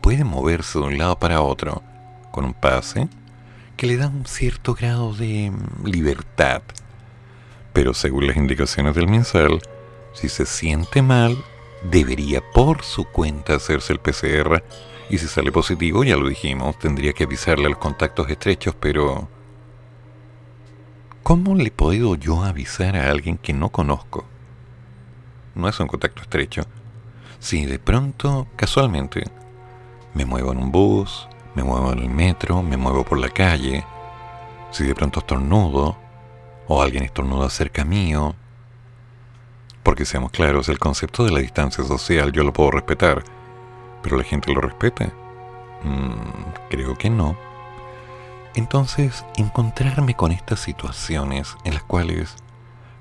[0.01, 1.83] puede moverse de un lado para otro
[2.31, 3.07] con un pase
[3.77, 5.51] que le da un cierto grado de
[5.83, 6.61] libertad.
[7.73, 9.61] Pero según las indicaciones del mensal,
[10.13, 11.37] si se siente mal,
[11.83, 14.63] debería por su cuenta hacerse el PCR
[15.09, 19.29] y si sale positivo, ya lo dijimos, tendría que avisarle a los contactos estrechos, pero...
[21.21, 24.25] ¿Cómo le podido yo avisar a alguien que no conozco?
[25.55, 26.65] No es un contacto estrecho,
[27.45, 29.23] si de pronto, casualmente,
[30.15, 33.85] me muevo en un bus, me muevo en el metro, me muevo por la calle,
[34.71, 35.95] si de pronto estornudo,
[36.67, 38.33] o alguien estornuda cerca mío,
[39.83, 43.23] porque seamos claros, el concepto de la distancia social yo lo puedo respetar,
[44.01, 45.13] pero la gente lo respeta.
[45.83, 47.37] Mm, creo que no.
[48.55, 52.37] Entonces, encontrarme con estas situaciones en las cuales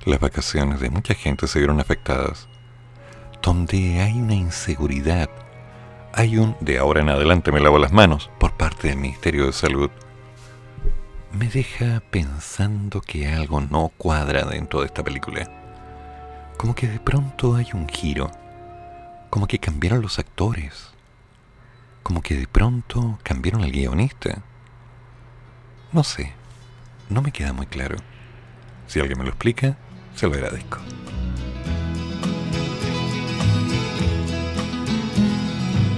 [0.05, 2.47] las vacaciones de mucha gente se vieron afectadas,
[3.45, 5.29] donde hay una inseguridad,
[6.15, 9.53] hay un de ahora en adelante me lavo las manos por parte del Ministerio de
[9.53, 9.91] Salud,
[11.31, 15.51] me deja pensando que algo no cuadra dentro de esta película.
[16.57, 18.31] Como que de pronto hay un giro,
[19.29, 20.93] como que cambiaron los actores,
[22.03, 24.43] como que de pronto cambiaron al guionista.
[25.93, 26.33] No sé,
[27.11, 27.97] no me queda muy claro.
[28.87, 29.77] Si alguien me lo explica,
[30.15, 30.79] se lo agradezco.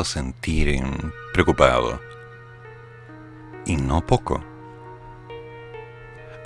[0.00, 0.82] A sentir
[1.32, 2.00] preocupado.
[3.66, 4.42] Y no poco.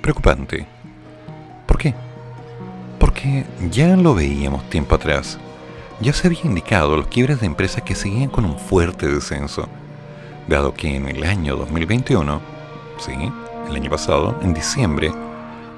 [0.00, 0.66] Preocupante.
[1.66, 1.94] ¿Por qué?
[2.98, 5.38] Porque ya lo veíamos tiempo atrás.
[6.00, 9.68] Ya se había indicado los quiebres de empresas que seguían con un fuerte descenso,
[10.50, 12.40] dado que en el año 2021,
[12.98, 13.12] sí,
[13.68, 15.12] el año pasado, en diciembre,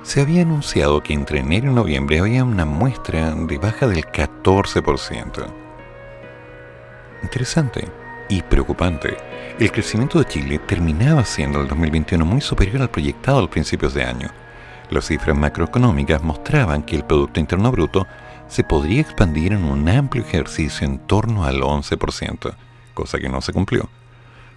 [0.02, 5.46] se había anunciado que entre enero y noviembre había una muestra de baja del 14%.
[7.22, 7.86] Interesante
[8.30, 9.16] y preocupante.
[9.60, 14.04] El crecimiento de Chile terminaba siendo el 2021 muy superior al proyectado al principios de
[14.04, 14.30] año.
[14.88, 18.06] Las cifras macroeconómicas mostraban que el Producto Interno Bruto
[18.48, 22.54] se podría expandir en un amplio ejercicio en torno al 11%,
[22.94, 23.88] cosa que no se cumplió.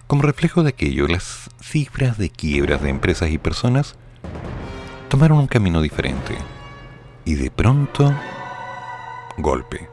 [0.06, 3.96] Como reflejo de aquello, las cifras de quiebras de empresas y personas
[5.08, 6.36] tomaron un camino diferente.
[7.24, 8.14] Y de pronto,
[9.36, 9.88] golpe.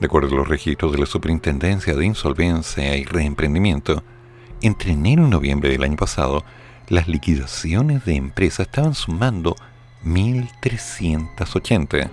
[0.00, 4.04] De acuerdo a los registros de la Superintendencia de Insolvencia y Reemprendimiento,
[4.60, 6.44] entre enero y noviembre del año pasado,
[6.88, 9.56] las liquidaciones de empresas estaban sumando
[10.04, 12.10] 1.380,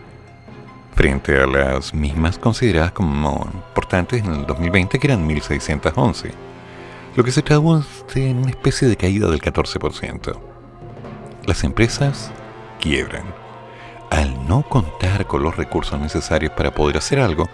[0.95, 6.31] frente a las mismas consideradas como importantes en el 2020, que eran 1.611,
[7.15, 10.39] lo que se traduce en una especie de caída del 14%.
[11.45, 12.31] Las empresas
[12.79, 13.25] quiebran.
[14.11, 17.47] Al no contar con los recursos necesarios para poder hacer algo,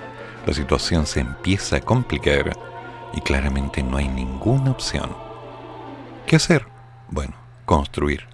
[0.46, 2.58] la situación se empieza a complicar
[3.14, 5.10] y claramente no hay ninguna opción.
[6.26, 6.68] ¿Qué hacer?
[7.10, 7.34] Bueno,
[7.66, 8.28] construir.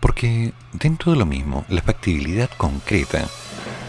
[0.00, 3.26] Porque dentro de lo mismo, la factibilidad concreta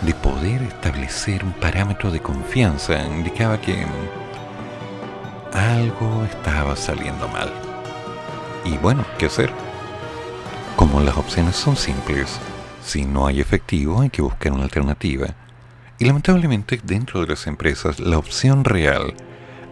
[0.02, 3.86] de poder establecer un parámetro de confianza indicaba que
[5.54, 7.52] algo estaba saliendo mal.
[8.66, 9.52] Y bueno, ¿qué hacer?
[10.76, 12.40] Como las opciones son simples,
[12.84, 15.28] si no hay efectivo hay que buscar una alternativa.
[16.00, 19.14] Y lamentablemente dentro de las empresas la opción real,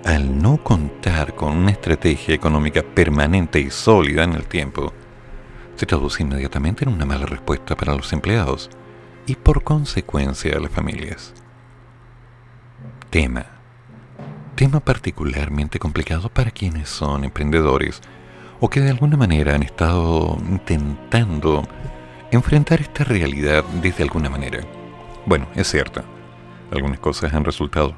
[0.03, 4.93] al no contar con una estrategia económica permanente y sólida en el tiempo,
[5.76, 8.69] se traduce inmediatamente en una mala respuesta para los empleados
[9.26, 11.34] y por consecuencia a las familias.
[13.09, 13.55] Tema.
[14.56, 17.99] Tema particularmente complicado para quienes son emprendedores
[18.62, 21.68] o que de alguna manera han estado intentando
[22.32, 24.62] enfrentar esta realidad desde alguna manera.
[25.26, 26.03] Bueno, es cierto,
[26.72, 27.95] algunas cosas han resultado,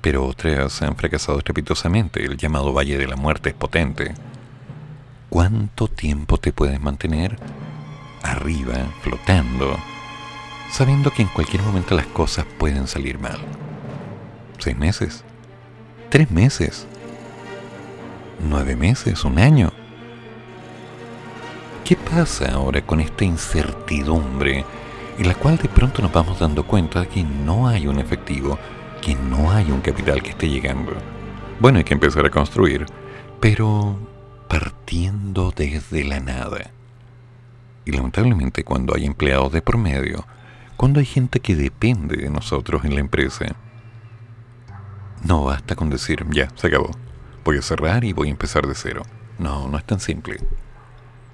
[0.00, 2.24] pero otras han fracasado estrepitosamente.
[2.24, 4.14] El llamado Valle de la Muerte es potente.
[5.28, 7.36] ¿Cuánto tiempo te puedes mantener
[8.22, 9.76] arriba, flotando,
[10.70, 13.38] sabiendo que en cualquier momento las cosas pueden salir mal?
[14.58, 15.24] ¿Seis meses?
[16.08, 16.86] ¿Tres meses?
[18.38, 19.24] ¿Nueve meses?
[19.24, 19.72] ¿Un año?
[21.84, 24.64] ¿Qué pasa ahora con esta incertidumbre
[25.18, 28.56] en la cual de pronto nos vamos dando cuenta de que no hay un efectivo,
[29.02, 30.92] que no hay un capital que esté llegando?
[31.58, 32.86] Bueno, hay que empezar a construir,
[33.40, 33.98] pero
[34.48, 36.70] partiendo desde la nada.
[37.84, 40.24] Y lamentablemente cuando hay empleados de por medio,
[40.76, 43.56] cuando hay gente que depende de nosotros en la empresa,
[45.24, 46.90] no basta con decir, ya, se acabó,
[47.44, 49.02] voy a cerrar y voy a empezar de cero.
[49.38, 50.38] No, no es tan simple.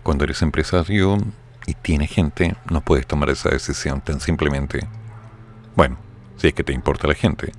[0.02, 1.18] Cuando eres empresario
[1.66, 4.86] y tienes gente, no puedes tomar esa decisión tan simplemente.
[5.76, 5.96] Bueno,
[6.36, 7.52] si es que te importa la gente.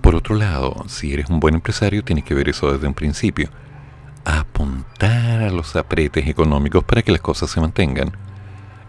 [0.00, 3.48] Por otro lado, si eres un buen empresario, tienes que ver eso desde un principio.
[4.24, 8.12] Apuntar a los apretes económicos para que las cosas se mantengan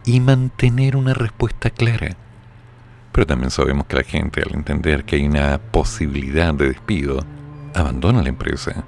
[0.06, 2.18] y mantener una respuesta clara.
[3.18, 7.26] Pero también sabemos que la gente, al entender que hay una posibilidad de despido,
[7.74, 8.86] abandona la empresa.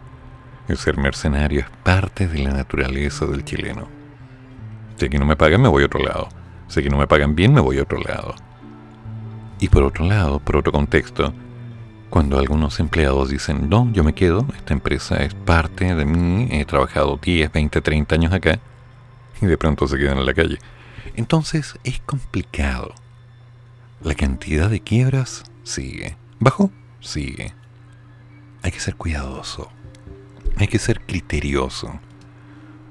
[0.67, 3.87] El ser mercenario es parte de la naturaleza del chileno.
[4.97, 6.29] Si que no me pagan, me voy a otro lado.
[6.67, 8.35] Si que no me pagan bien, me voy a otro lado.
[9.59, 11.33] Y por otro lado, por otro contexto,
[12.11, 16.65] cuando algunos empleados dicen, no, yo me quedo, esta empresa es parte de mí, he
[16.65, 18.59] trabajado 10, 20, 30 años acá,
[19.41, 20.59] y de pronto se quedan en la calle.
[21.15, 22.93] Entonces es complicado.
[24.01, 26.17] La cantidad de quiebras sigue.
[26.39, 26.71] ¿Bajo?
[27.01, 27.53] Sigue.
[28.61, 29.69] Hay que ser cuidadoso
[30.59, 31.99] hay que ser criterioso.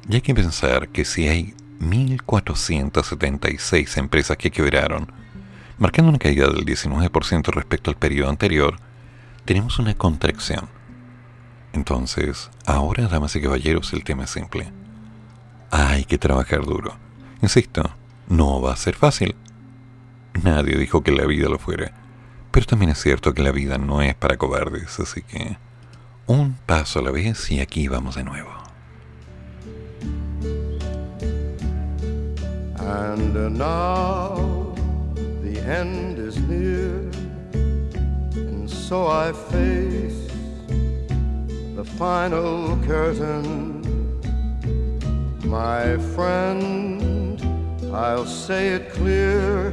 [0.08, 5.12] Y hay que pensar que si hay 1.476 empresas que quebraron,
[5.78, 8.78] marcando una caída del 19% respecto al periodo anterior,
[9.44, 10.70] tenemos una contracción.
[11.74, 14.72] Entonces, ahora, damas y caballeros, el tema es simple.
[15.70, 16.96] Hay que trabajar duro.
[17.42, 17.82] Insisto,
[18.28, 19.36] no va a ser fácil.
[20.42, 21.92] Nadie dijo que la vida lo fuera.
[22.50, 25.56] Pero también es cierto que la vida no es para cobardes, así que
[26.26, 28.50] un paso a la vez y aquí vamos de nuevo.
[32.80, 34.74] And now
[35.42, 37.10] the end is near,
[38.34, 40.30] and so I face
[41.76, 43.82] the final curtain.
[45.44, 47.40] My friend,
[47.92, 49.72] I'll say it clear,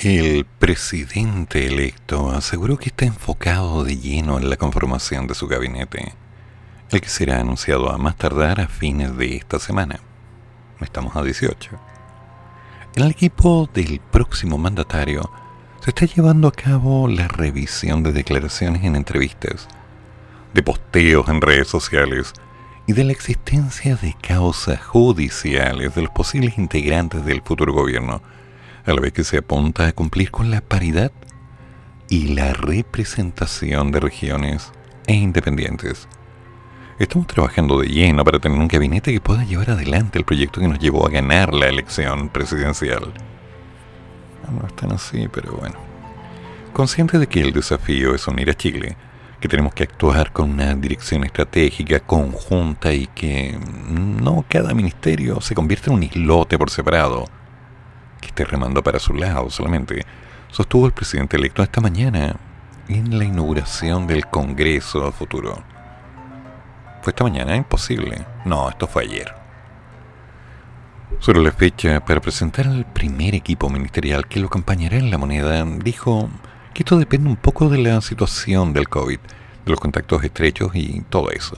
[0.00, 6.12] El presidente electo aseguró que está enfocado de lleno en la conformación de su gabinete,
[6.92, 9.98] el que será anunciado a más tardar a fines de esta semana.
[10.80, 11.70] Estamos a 18.
[12.94, 15.32] En el equipo del próximo mandatario
[15.80, 19.66] se está llevando a cabo la revisión de declaraciones en entrevistas,
[20.54, 22.34] de posteos en redes sociales
[22.86, 28.22] y de la existencia de causas judiciales de los posibles integrantes del futuro gobierno
[28.88, 31.12] a la vez que se apunta a cumplir con la paridad
[32.08, 34.72] y la representación de regiones
[35.06, 36.08] e independientes.
[36.98, 40.68] Estamos trabajando de lleno para tener un gabinete que pueda llevar adelante el proyecto que
[40.68, 43.12] nos llevó a ganar la elección presidencial.
[44.50, 45.76] No es tan así, pero bueno.
[46.72, 48.96] Consciente de que el desafío es unir a Chile,
[49.38, 53.58] que tenemos que actuar con una dirección estratégica conjunta y que
[53.90, 57.26] no cada ministerio se convierta en un islote por separado,
[58.20, 60.04] que esté remando para su lado solamente,
[60.50, 62.36] sostuvo el presidente electo esta mañana
[62.88, 65.62] en la inauguración del Congreso futuro.
[67.02, 67.56] ¿Fue esta mañana?
[67.56, 68.26] Imposible.
[68.44, 69.34] No, esto fue ayer.
[71.20, 75.64] Sobre la fecha para presentar al primer equipo ministerial que lo acompañará en la moneda,
[75.64, 76.28] dijo
[76.74, 81.00] que esto depende un poco de la situación del COVID, de los contactos estrechos y
[81.08, 81.56] todo eso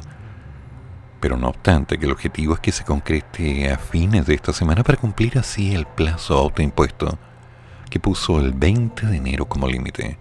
[1.21, 4.83] pero no obstante que el objetivo es que se concrete a fines de esta semana
[4.83, 7.19] para cumplir así el plazo autoimpuesto
[7.91, 10.19] que puso el 20 de enero como límite.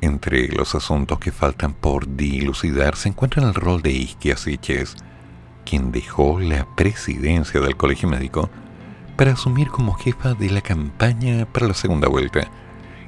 [0.00, 4.96] Entre los asuntos que faltan por dilucidar se encuentra el rol de Isquia Siches,
[5.64, 8.50] quien dejó la presidencia del Colegio Médico
[9.16, 12.48] para asumir como jefa de la campaña para la segunda vuelta,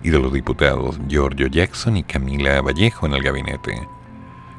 [0.03, 3.98] y de los diputados Giorgio Jackson y Camila Vallejo en el gabinete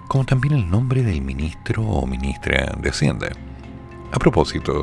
[0.09, 3.29] como también el nombre del ministro o ministra de Hacienda.
[4.11, 4.81] A propósito,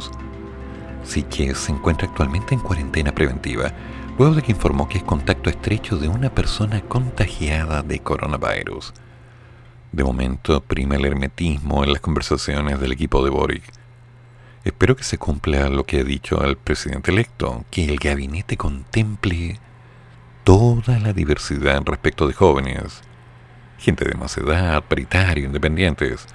[1.03, 3.73] Siches se encuentra actualmente en cuarentena preventiva,
[4.19, 8.95] luego de que informó que es contacto estrecho de una persona contagiada de coronavirus.
[9.91, 13.65] De momento prima el hermetismo en las conversaciones del equipo de Boric.
[14.63, 19.59] Espero que se cumpla lo que ha dicho el presidente electo, que el gabinete contemple
[20.45, 23.03] toda la diversidad respecto de jóvenes,
[23.87, 26.27] gente de más edad, paritario, independientes.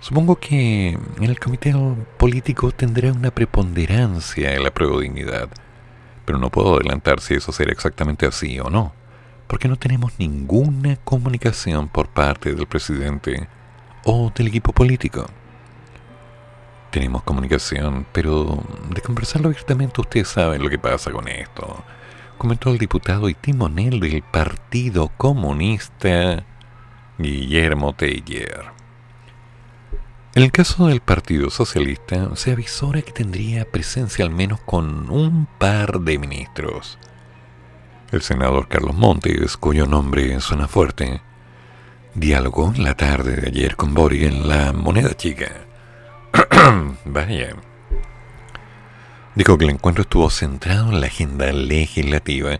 [0.00, 1.74] Supongo que en el comité
[2.16, 5.48] político tendrá una preponderancia en la prueba de dignidad,
[6.24, 8.94] pero no puedo adelantar si eso será exactamente así o no,
[9.48, 13.48] porque no tenemos ninguna comunicación por parte del presidente
[14.04, 15.26] o del equipo político.
[16.90, 21.84] Tenemos comunicación, pero de conversarlo abiertamente ustedes saben lo que pasa con esto
[22.42, 26.44] comentó el diputado y timonel del Partido Comunista
[27.18, 28.72] Guillermo Teller.
[30.34, 35.46] En el caso del Partido Socialista, se avisora que tendría presencia al menos con un
[35.58, 36.98] par de ministros.
[38.10, 41.20] El senador Carlos Montes, cuyo nombre suena fuerte,
[42.14, 45.50] dialogó la tarde de ayer con Boric en la moneda chica.
[47.04, 47.54] Vaya.
[49.34, 52.58] Dijo que el encuentro estuvo centrado en la agenda legislativa,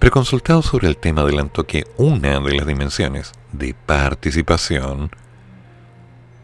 [0.00, 5.10] pero consultado sobre el tema adelantó que una de las dimensiones de participación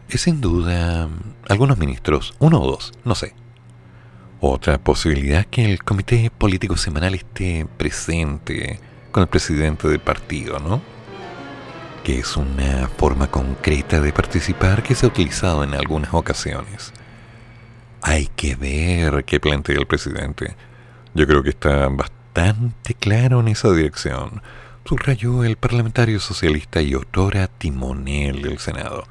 [0.08, 1.08] es sin duda
[1.48, 3.34] algunos ministros, uno o dos, no sé.
[4.40, 8.80] Otra posibilidad que el comité político semanal esté presente
[9.12, 10.80] con el presidente del partido, ¿no?
[12.02, 16.92] Que es una forma concreta de participar que se ha utilizado en algunas ocasiones.
[18.02, 20.56] Hay que ver qué plantea el presidente.
[21.14, 24.42] Yo creo que está bastante claro en esa dirección.
[24.84, 29.04] Subrayó el parlamentario socialista y otrora timonel del Senado.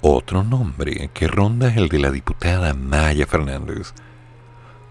[0.00, 3.92] Otro nombre que ronda es el de la diputada Maya Fernández,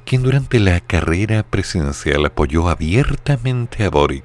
[0.06, 4.24] quien durante la carrera presidencial apoyó abiertamente a Boric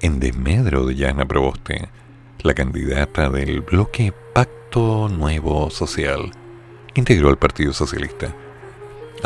[0.00, 1.88] en desmedro de Yana Proboste,
[2.42, 6.30] la candidata del bloque Pacto Nuevo Social,
[6.94, 8.34] que integró al Partido Socialista.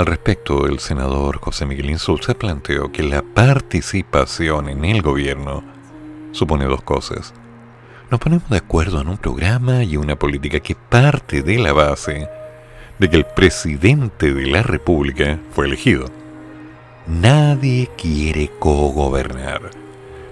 [0.00, 5.62] Al respecto, el senador José Miguel Insulza planteó que la participación en el gobierno
[6.32, 7.34] supone dos cosas
[8.10, 12.30] nos ponemos de acuerdo en un programa y una política que parte de la base
[12.98, 16.06] de que el presidente de la República fue elegido.
[17.06, 19.70] Nadie quiere cogobernar,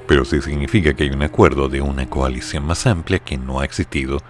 [0.06, 3.66] pero sí significa que hay un acuerdo de una coalición más amplia que no ha
[3.66, 4.22] existido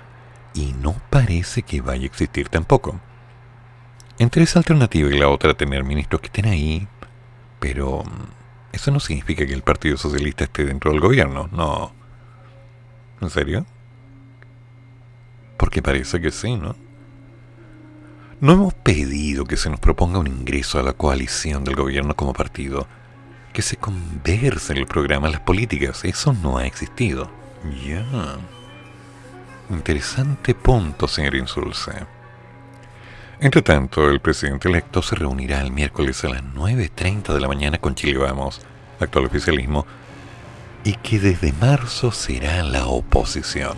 [0.53, 2.99] y no parece que vaya a existir tampoco.
[4.19, 6.89] Entre esa alternativa y la otra, tener ministros que estén ahí,
[7.61, 11.93] pero mm, eso no significa que el Partido Socialista esté dentro del gobierno, no.
[13.21, 13.64] ¿En serio?
[15.57, 16.75] Porque parece que sí, ¿no?
[18.41, 22.33] No hemos pedido que se nos proponga un ingreso a la coalición del gobierno como
[22.33, 22.87] partido,
[23.53, 26.05] que se converse en el programa las políticas.
[26.05, 27.31] Eso no ha existido.
[27.85, 28.05] Ya.
[29.71, 32.18] Interesante punto, señor Insulce.
[33.41, 37.78] Entre tanto, el presidente electo se reunirá el miércoles a las 9.30 de la mañana
[37.78, 38.61] con Chile Vamos,
[38.99, 39.86] actual oficialismo,
[40.82, 43.76] y que desde marzo será la oposición.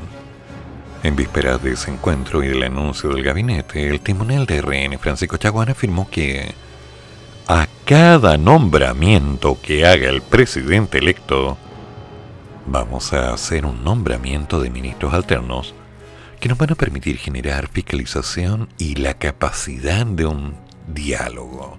[1.03, 5.37] En vísperas de ese encuentro y del anuncio del gabinete, el timonel de RN, Francisco
[5.37, 6.55] Chaguán, afirmó que
[7.47, 11.59] a cada nombramiento que haga el presidente electo,
[12.67, 15.75] vamos a hacer un nombramiento de ministros alternos
[16.41, 20.57] que nos van a permitir generar fiscalización y la capacidad de un
[20.89, 21.79] diálogo.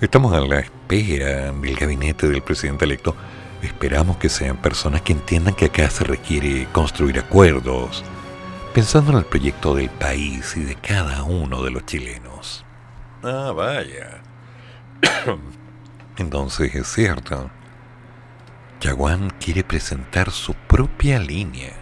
[0.00, 3.16] Estamos a la espera del gabinete del presidente electo
[3.62, 8.04] Esperamos que sean personas que entiendan que acá se requiere construir acuerdos,
[8.72, 12.64] pensando en el proyecto del país y de cada uno de los chilenos.
[13.22, 14.22] Ah, vaya.
[16.18, 17.50] Entonces es cierto.
[18.80, 21.72] Yaguán quiere presentar su propia línea.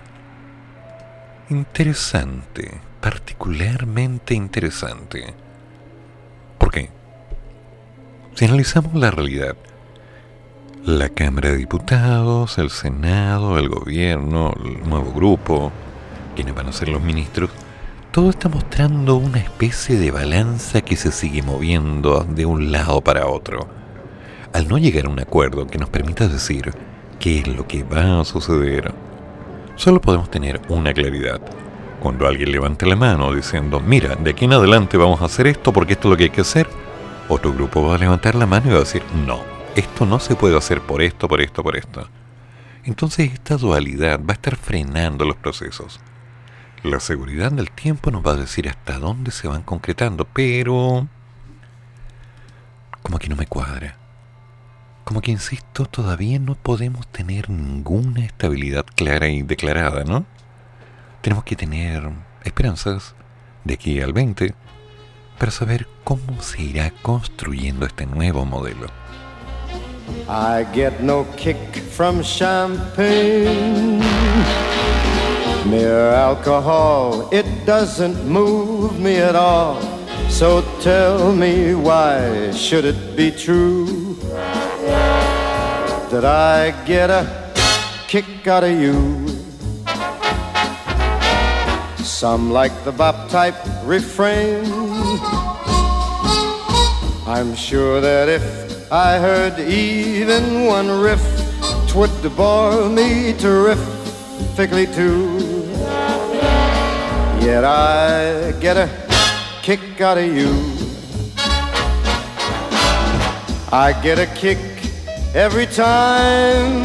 [1.48, 5.32] Interesante, particularmente interesante.
[6.58, 6.90] ¿Por qué?
[8.34, 9.54] Si analizamos la realidad,
[10.84, 15.70] la Cámara de Diputados, el Senado, el gobierno, el nuevo grupo,
[16.34, 17.50] quienes van a ser los ministros,
[18.10, 23.28] todo está mostrando una especie de balanza que se sigue moviendo de un lado para
[23.28, 23.68] otro.
[24.52, 26.72] Al no llegar a un acuerdo que nos permita decir
[27.20, 28.92] qué es lo que va a suceder,
[29.76, 31.40] solo podemos tener una claridad.
[32.00, 35.72] Cuando alguien levante la mano diciendo, mira, de aquí en adelante vamos a hacer esto
[35.72, 36.68] porque esto es lo que hay que hacer,
[37.28, 39.40] otro grupo va a levantar la mano y va a decir, no,
[39.74, 42.08] esto no se puede hacer por esto, por esto, por esto.
[42.84, 46.00] Entonces esta dualidad va a estar frenando los procesos.
[46.82, 51.08] La seguridad del tiempo nos va a decir hasta dónde se van concretando, pero...
[53.02, 53.96] como que no me cuadra.
[55.06, 60.26] Como que, insisto, todavía no podemos tener ninguna estabilidad clara y declarada, ¿no?
[61.22, 62.10] Tenemos que tener
[62.42, 63.14] esperanzas
[63.62, 64.52] de aquí al 20
[65.38, 68.88] para saber cómo se irá construyendo este nuevo modelo.
[70.28, 71.56] I get no kick
[71.92, 74.00] from champagne.
[75.70, 79.78] Mere alcohol, it doesn't move me at all.
[80.28, 84.16] So tell me why should it be true
[86.10, 87.52] that I get a
[88.08, 89.26] kick out of you?
[92.04, 94.64] Some like the bop type refrain.
[97.26, 101.24] I'm sure that if I heard even one riff,
[101.88, 105.66] twould bore me terrifically too.
[107.40, 108.88] Yet I get a
[109.62, 110.50] kick out of you.
[113.72, 114.75] I get a kick
[115.36, 116.82] every time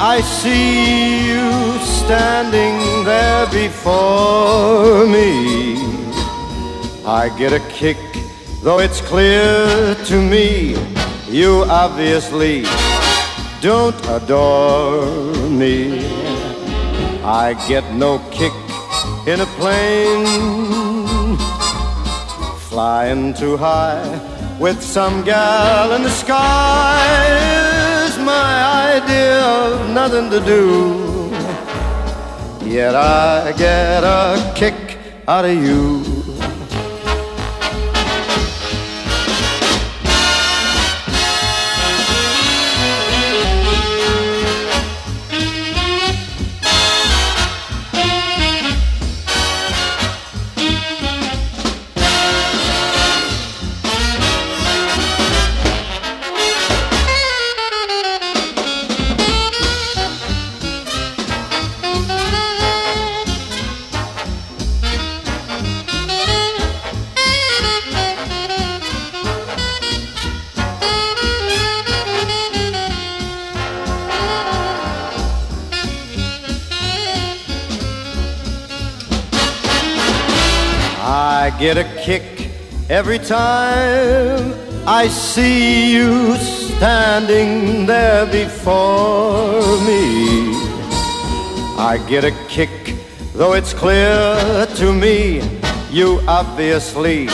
[0.00, 5.76] I see you standing there before me.
[7.06, 7.96] I get a kick,
[8.64, 10.74] though it's clear to me
[11.28, 12.64] you obviously
[13.60, 16.04] don't adore me.
[17.22, 18.52] I get no kick
[19.28, 21.36] in a plane
[22.68, 27.81] flying too high with some gal in the sky
[28.12, 31.30] is my idea of nothing to do.
[32.64, 36.11] Yet I get a kick out of you.
[82.02, 82.50] Kick
[82.90, 84.52] every time
[84.88, 90.52] I see you standing there before me.
[91.78, 92.96] I get a kick,
[93.34, 95.42] though it's clear to me
[95.92, 97.26] you obviously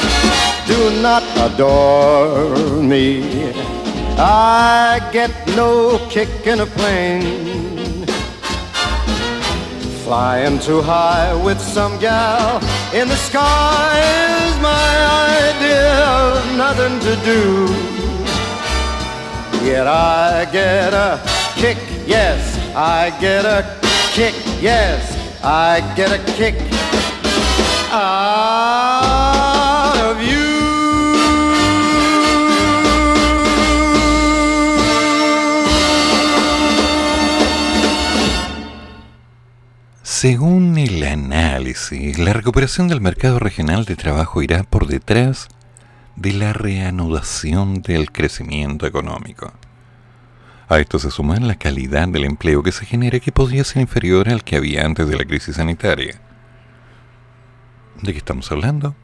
[0.67, 3.55] do not adore me.
[4.19, 8.05] I get no kick in a plane,
[10.05, 12.61] flying too high with some gal
[12.95, 14.01] in the sky
[14.47, 14.91] is my
[15.45, 17.43] idea of nothing to do.
[19.65, 21.21] Yet I get a
[21.57, 23.79] kick, yes, I get a
[24.13, 26.57] kick, yes, I get a kick
[27.93, 28.88] out
[40.21, 45.47] Según el análisis, la recuperación del mercado regional de trabajo irá por detrás
[46.17, 49.53] de la reanudación del crecimiento económico.
[50.69, 54.29] A esto se suma la calidad del empleo que se genera que podría ser inferior
[54.29, 56.21] al que había antes de la crisis sanitaria.
[58.03, 58.97] ¿De qué estamos hablando?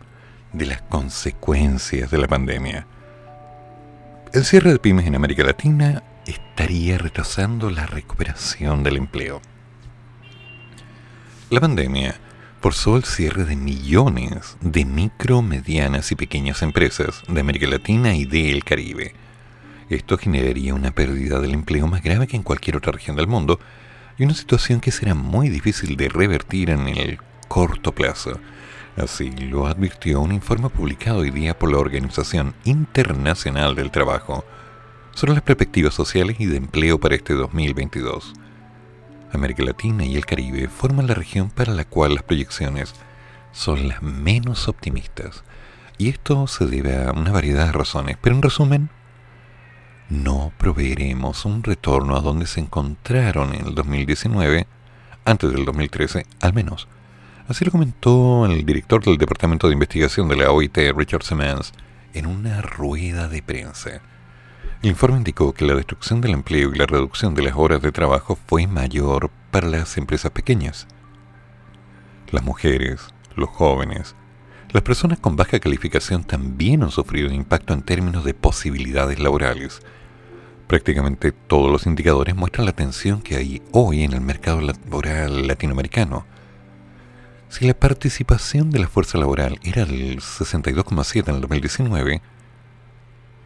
[0.53, 2.89] De las consecuencias de la pandemia.
[4.33, 9.41] El cierre de pymes en América Latina estaría retrasando la recuperación del empleo.
[11.55, 12.17] La pandemia
[12.61, 18.25] forzó el cierre de millones de micro, medianas y pequeñas empresas de América Latina y
[18.25, 19.15] del Caribe.
[19.89, 23.61] Esto generaría una pérdida del empleo más grave que en cualquier otra región del mundo
[24.19, 28.41] y una situación que será muy difícil de revertir en el corto plazo.
[28.97, 34.45] Así lo advirtió un informe publicado hoy día por la Organización Internacional del Trabajo
[35.13, 38.35] sobre las perspectivas sociales y de empleo para este 2022.
[39.37, 42.95] América Latina y el Caribe forman la región para la cual las proyecciones
[43.53, 45.45] son las menos optimistas.
[45.99, 48.91] Y esto se debe a una variedad de razones, pero en resumen,
[50.09, 54.67] no proveeremos un retorno a donde se encontraron en el 2019,
[55.25, 56.89] antes del 2013 al menos.
[57.49, 61.73] Así lo comentó el director del Departamento de Investigación de la OIT, Richard Simmons,
[62.13, 64.01] en una rueda de prensa.
[64.85, 67.91] El informe indicó que la destrucción del empleo y la reducción de las horas de
[67.91, 70.87] trabajo fue mayor para las empresas pequeñas.
[72.31, 73.01] Las mujeres,
[73.35, 74.15] los jóvenes,
[74.73, 79.81] las personas con baja calificación también han sufrido un impacto en términos de posibilidades laborales.
[80.67, 86.27] Prácticamente todos los indicadores muestran la tensión que hay hoy en el mercado laboral latinoamericano.
[87.49, 92.21] Si la participación de la fuerza laboral era del 62,7 en el 2019,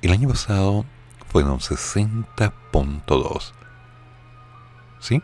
[0.02, 0.84] el año pasado
[1.28, 3.52] fueron 60.2.
[5.00, 5.22] ¿Sí?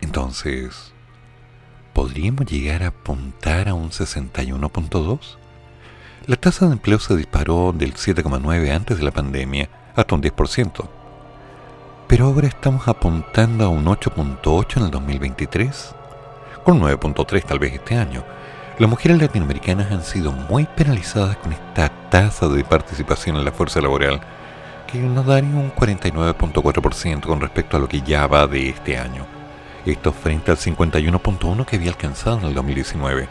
[0.00, 0.92] Entonces,
[1.92, 5.36] ¿podríamos llegar a apuntar a un 61.2?
[6.26, 10.88] La tasa de empleo se disparó del 7,9 antes de la pandemia hasta un 10%.
[12.08, 15.94] Pero ahora estamos apuntando a un 8.8 en el 2023,
[16.64, 18.24] con 9.3 tal vez este año.
[18.78, 23.80] Las mujeres latinoamericanas han sido muy penalizadas con esta tasa de participación en la fuerza
[23.80, 24.20] laboral
[25.00, 29.26] que nos daría un 49.4% con respecto a lo que ya va de este año.
[29.84, 33.28] Esto frente al 51.1% que había alcanzado en el 2019.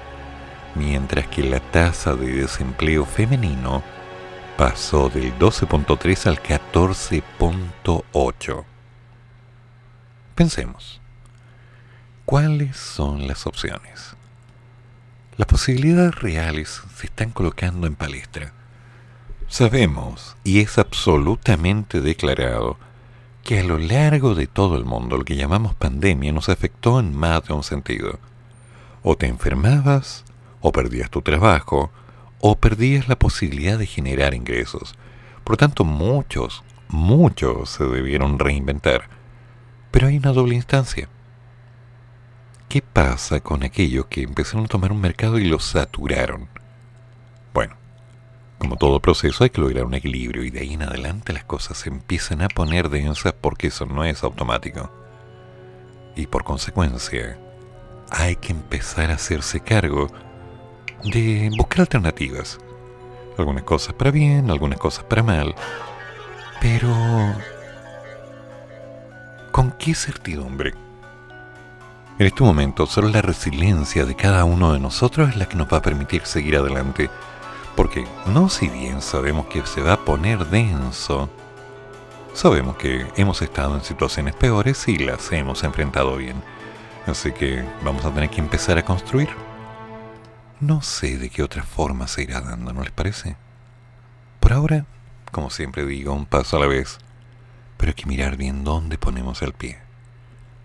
[0.75, 3.83] mientras que la tasa de desempleo femenino
[4.57, 8.63] pasó del 12.3 al 14.8.
[10.33, 10.99] Pensemos,
[12.25, 14.15] ¿cuáles son las opciones?
[15.37, 18.51] Las posibilidades reales se están colocando en palestra.
[19.53, 22.75] Sabemos, y es absolutamente declarado,
[23.43, 27.15] que a lo largo de todo el mundo lo que llamamos pandemia nos afectó en
[27.15, 28.17] más de un sentido.
[29.03, 30.25] O te enfermabas,
[30.59, 31.91] o perdías tu trabajo,
[32.39, 34.95] o perdías la posibilidad de generar ingresos.
[35.43, 39.03] Por lo tanto, muchos, muchos se debieron reinventar.
[39.91, 41.09] Pero hay una doble instancia.
[42.69, 46.49] ¿Qué pasa con aquellos que empezaron a tomar un mercado y lo saturaron?
[47.53, 47.82] Bueno,
[48.57, 51.77] como todo proceso hay que lograr un equilibrio y de ahí en adelante las cosas
[51.77, 54.91] se empiezan a poner densas porque eso no es automático.
[56.15, 57.37] Y por consecuencia,
[58.09, 60.07] hay que empezar a hacerse cargo
[61.03, 62.59] de buscar alternativas.
[63.37, 65.55] Algunas cosas para bien, algunas cosas para mal.
[66.61, 66.89] Pero...
[69.51, 70.73] ¿Con qué certidumbre?
[72.19, 75.67] En este momento, solo la resiliencia de cada uno de nosotros es la que nos
[75.67, 77.09] va a permitir seguir adelante.
[77.75, 81.29] Porque no si bien sabemos que se va a poner denso,
[82.33, 86.41] sabemos que hemos estado en situaciones peores y las hemos enfrentado bien.
[87.07, 89.29] Así que vamos a tener que empezar a construir.
[90.59, 93.35] No sé de qué otra forma se irá dando, ¿no les parece?
[94.39, 94.85] Por ahora,
[95.31, 96.99] como siempre digo, un paso a la vez,
[97.77, 99.79] pero hay que mirar bien dónde ponemos el pie.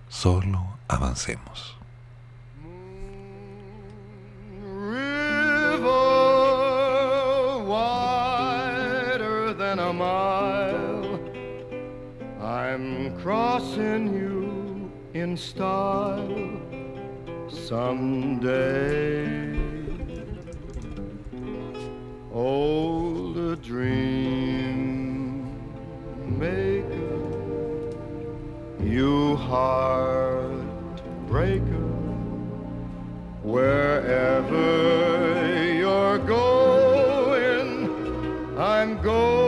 [0.09, 1.78] Solo avancemos.
[12.79, 16.63] I'm crossing you in style
[17.49, 19.59] someday.
[22.33, 25.53] Old dream
[26.39, 27.91] maker,
[28.81, 30.63] you heartbreaker,
[33.43, 34.55] wherever
[35.75, 37.91] you're going,
[38.57, 39.48] I'm going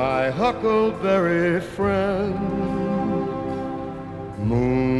[0.00, 2.34] My huckleberry friend,
[4.38, 4.99] Moon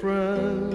[0.00, 0.74] friend,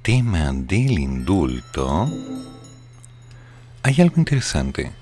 [0.03, 2.07] tema del indulto,
[3.83, 5.00] hay algo interesante.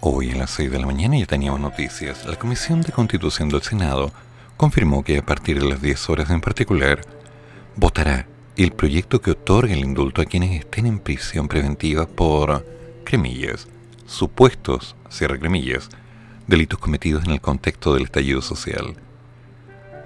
[0.00, 2.26] Hoy a las 6 de la mañana ya teníamos noticias.
[2.26, 4.10] La Comisión de Constitución del Senado
[4.56, 7.02] confirmó que a partir de las 10 horas en particular,
[7.76, 8.26] votará
[8.56, 12.66] el proyecto que otorga el indulto a quienes estén en prisión preventiva por,
[13.04, 13.68] cremillas,
[14.04, 15.90] supuestos, cierre cremillas,
[16.48, 18.96] delitos cometidos en el contexto del estallido social.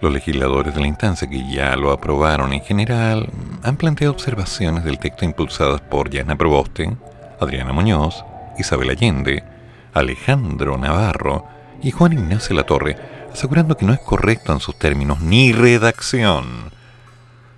[0.02, 3.30] Los legisladores de la instancia que ya lo aprobaron en general
[3.62, 6.94] han planteado observaciones del texto impulsadas por Yana Proboste,
[7.40, 8.22] Adriana Muñoz,
[8.58, 9.44] Isabel Allende,
[9.92, 11.46] Alejandro Navarro
[11.82, 12.96] y Juan Ignacio Latorre,
[13.32, 16.70] asegurando que no es correcto en sus términos ni redacción,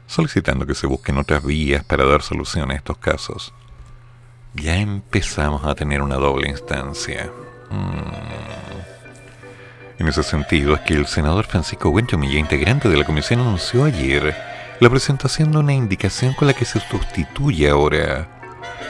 [0.07, 3.53] solicitando que se busquen otras vías para dar solución a estos casos.
[4.55, 7.31] Ya empezamos a tener una doble instancia.
[7.70, 8.39] Mm.
[9.99, 14.35] En ese sentido es que el senador Francisco Buenchomilla, integrante de la comisión, anunció ayer
[14.79, 18.38] la presentación de una indicación con la que se sustituye ahora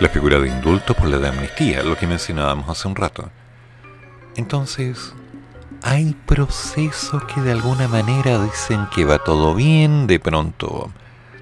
[0.01, 3.31] la figura de indulto por la de amnistía, lo que mencionábamos hace un rato.
[4.37, 5.13] Entonces,
[5.83, 10.91] hay procesos que de alguna manera dicen que va todo bien, de pronto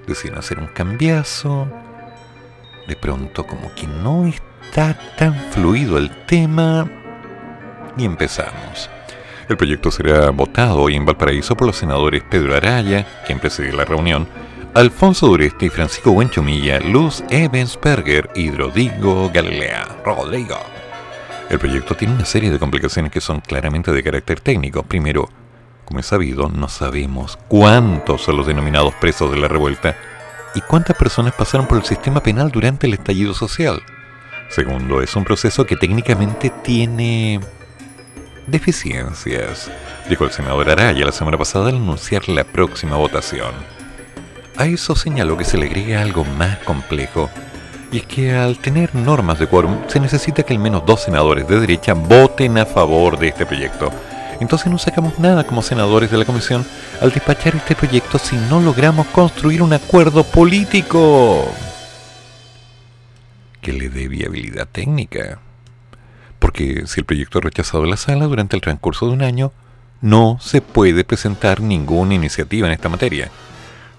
[0.07, 1.69] deciden hacer un cambiazo,
[2.87, 6.89] de pronto como que no está tan fluido el tema
[7.97, 8.89] y empezamos.
[9.49, 13.85] El proyecto será votado hoy en Valparaíso por los senadores Pedro Araya, quien preside la
[13.85, 14.27] reunión,
[14.77, 20.03] Alfonso Dureste y Francisco Buenchomilla, Luz Evensberger y Rodrigo Galilea.
[20.05, 20.59] Rodrigo.
[21.49, 24.83] El proyecto tiene una serie de complicaciones que son claramente de carácter técnico.
[24.83, 25.31] Primero,
[25.87, 29.97] como es sabido, no sabemos cuántos son los denominados presos de la revuelta
[30.55, 33.83] y cuántas personas pasaron por el sistema penal durante el estallido social.
[34.51, 37.41] Segundo, es un proceso que técnicamente tiene
[38.47, 39.71] deficiencias,
[40.11, 43.55] dijo el senador Araya la semana pasada al anunciar la próxima votación.
[44.57, 47.31] A eso señaló que se le agrega algo más complejo,
[47.93, 51.47] y es que al tener normas de quórum se necesita que al menos dos senadores
[51.47, 53.91] de derecha voten a favor de este proyecto.
[54.41, 56.65] Entonces no sacamos nada como senadores de la comisión
[57.01, 61.47] al despachar este proyecto si no logramos construir un acuerdo político
[63.63, 65.39] que le dé viabilidad técnica
[66.39, 69.53] porque si el proyecto es rechazado la sala durante el transcurso de un año,
[70.01, 73.31] no se puede presentar ninguna iniciativa en esta materia,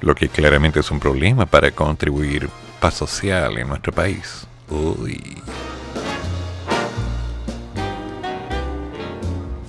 [0.02, 2.50] lo que claramente es un problema para contribuir
[2.80, 4.48] paz social en nuestro país.
[4.70, 5.42] Uy.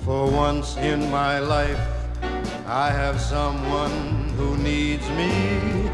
[0.05, 1.79] For once in my life,
[2.67, 5.89] I have someone who needs me,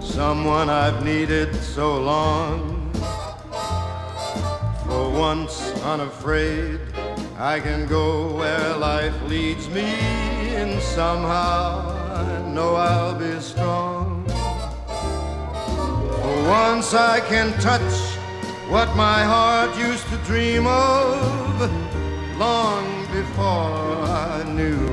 [0.00, 2.90] someone I've needed so long.
[4.86, 6.80] For once unafraid,
[7.40, 9.84] I can go where life leads me,
[10.58, 14.24] and somehow I know I'll be strong.
[14.26, 17.94] For once I can touch
[18.68, 21.70] what my heart used to dream of
[22.36, 24.88] long before I knew.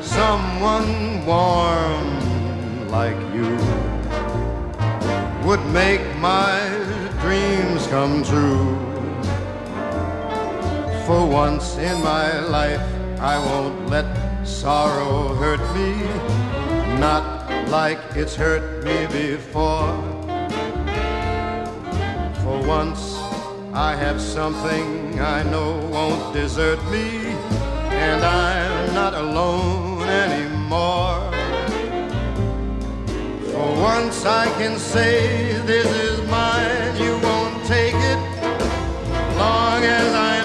[0.00, 3.58] Someone warm like you
[5.44, 6.60] would make my
[7.20, 8.89] dreams come true.
[11.10, 12.80] For once in my life,
[13.18, 14.06] I won't let
[14.46, 15.90] sorrow hurt me,
[17.00, 19.90] not like it's hurt me before.
[22.44, 23.16] For once,
[23.74, 27.34] I have something I know won't desert me,
[27.90, 31.28] and I'm not alone anymore.
[33.50, 38.20] For once I can say this is mine, you won't take it.
[39.36, 40.39] Long as I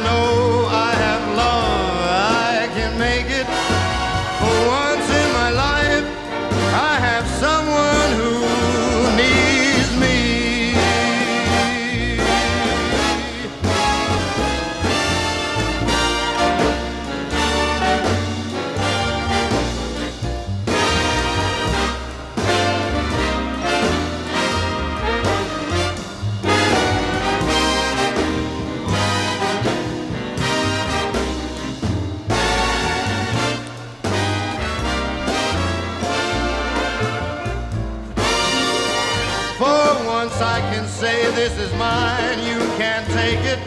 [41.50, 43.60] this is mine, you can't take it.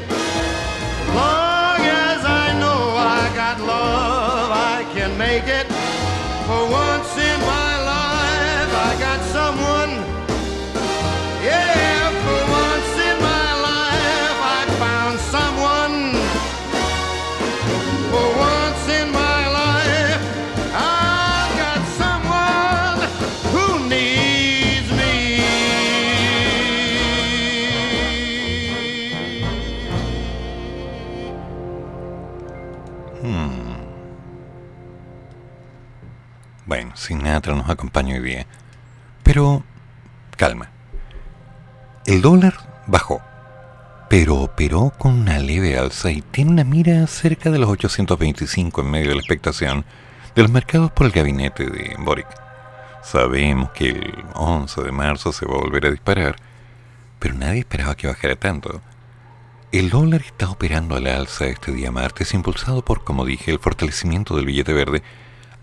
[1.15, 5.67] Long as I know I got love, I can make it.
[6.49, 9.78] For once in my life, I got someone.
[37.09, 38.47] Sinatra nos acompaña hoy día.
[39.23, 39.63] Pero,
[40.37, 40.69] calma.
[42.05, 43.23] El dólar bajó,
[44.11, 48.91] pero operó con una leve alza y tiene una mira cerca de los 825 en
[48.91, 49.87] medio de la expectación
[50.35, 52.29] de los mercados por el gabinete de Boric.
[53.03, 56.37] Sabemos que el 11 de marzo se va a volver a disparar,
[57.19, 58.83] pero nadie esperaba que bajara tanto.
[59.73, 63.61] El dólar está operando a la alza este día martes, impulsado por, como dije, el
[63.61, 65.03] fortalecimiento del billete verde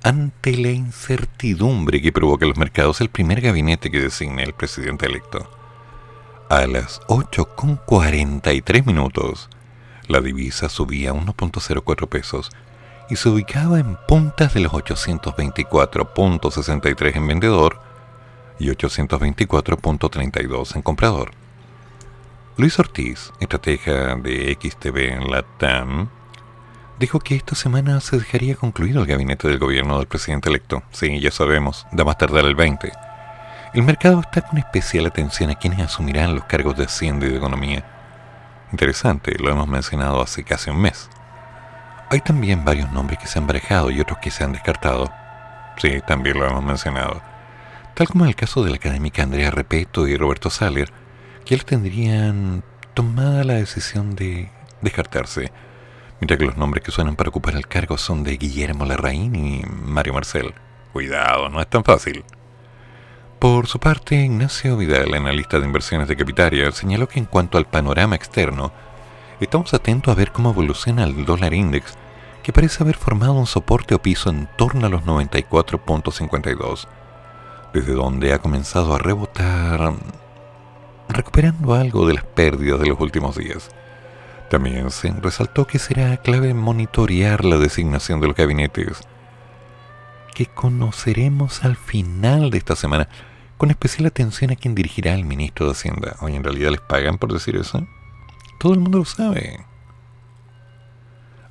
[0.06, 5.50] ante la incertidumbre que provoca los mercados el primer gabinete que designe el presidente electo.
[6.48, 9.50] A las 8.43 minutos,
[10.08, 12.52] la divisa subía 1.04 pesos
[13.10, 17.80] y se ubicaba en puntas de los 824.63 en vendedor
[18.60, 21.32] y 824.32 en comprador.
[22.58, 26.10] Luis Ortiz, estratega de XTV en la TAM,
[27.00, 30.84] dijo que esta semana se dejaría concluido el gabinete del gobierno del presidente electo.
[30.92, 32.92] Sí, ya sabemos, da más tardar el 20.
[33.74, 37.38] El mercado está con especial atención a quienes asumirán los cargos de Hacienda y de
[37.38, 37.84] Economía.
[38.72, 41.10] Interesante, lo hemos mencionado hace casi un mes.
[42.10, 45.12] Hay también varios nombres que se han barajado y otros que se han descartado.
[45.78, 47.22] Sí, también lo hemos mencionado.
[47.96, 50.92] Tal como en el caso de la académica Andrea Repeto y Roberto Saller,
[51.46, 52.64] que tendrían
[52.94, 54.50] tomada la decisión de
[54.82, 55.52] descartarse,
[56.20, 59.64] mientras que los nombres que suenan para ocupar el cargo son de Guillermo Larraín y
[59.66, 60.54] Mario Marcel.
[60.94, 62.24] Cuidado, no es tan fácil.
[63.40, 67.66] Por su parte, Ignacio Vidal, analista de inversiones de Capitaria, señaló que en cuanto al
[67.66, 68.72] panorama externo,
[69.40, 71.94] estamos atentos a ver cómo evoluciona el dólar index,
[72.44, 76.88] que parece haber formado un soporte o piso en torno a los 94.52,
[77.74, 79.94] desde donde ha comenzado a rebotar
[81.10, 83.70] recuperando algo de las pérdidas de los últimos días.
[84.50, 89.02] También se resaltó que será clave monitorear la designación de los gabinetes,
[90.34, 93.10] que conoceremos al final de esta semana,
[93.58, 96.16] con especial atención a quien dirigirá el ministro de Hacienda.
[96.22, 97.88] Hoy en realidad les pagan por decir eso.
[98.60, 99.66] Todo el mundo lo sabe.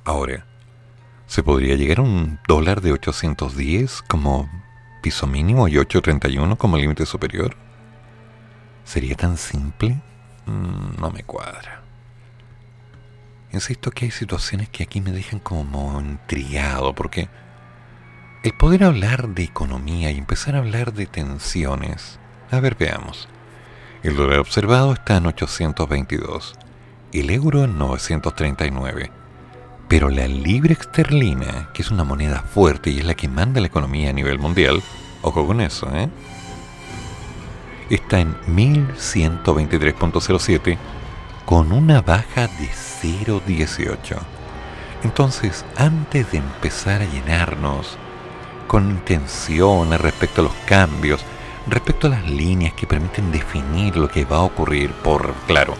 [0.05, 0.45] Ahora,
[1.25, 4.49] ¿se podría llegar a un dólar de 810 como
[5.01, 7.55] piso mínimo y 831 como límite superior?
[8.83, 9.99] ¿Sería tan simple?
[10.45, 11.84] Mm, no me cuadra.
[13.55, 17.29] Insisto que hay situaciones que aquí me dejan como intrigado, porque
[18.43, 22.19] el poder hablar de economía y empezar a hablar de tensiones.
[22.51, 23.29] A ver, veamos.
[24.03, 26.55] El dólar observado está en 822,
[27.13, 29.09] el euro en 939,
[29.87, 33.67] pero la libra esterlina, que es una moneda fuerte y es la que manda la
[33.67, 34.83] economía a nivel mundial,
[35.21, 36.09] ojo con eso, ¿eh?
[37.89, 40.77] está en 1123.07
[41.45, 44.17] con una baja de 0.18.
[45.03, 47.97] Entonces, antes de empezar a llenarnos
[48.67, 51.23] con intenciones respecto a los cambios,
[51.67, 55.75] respecto a las líneas que permiten definir lo que va a ocurrir por, claro,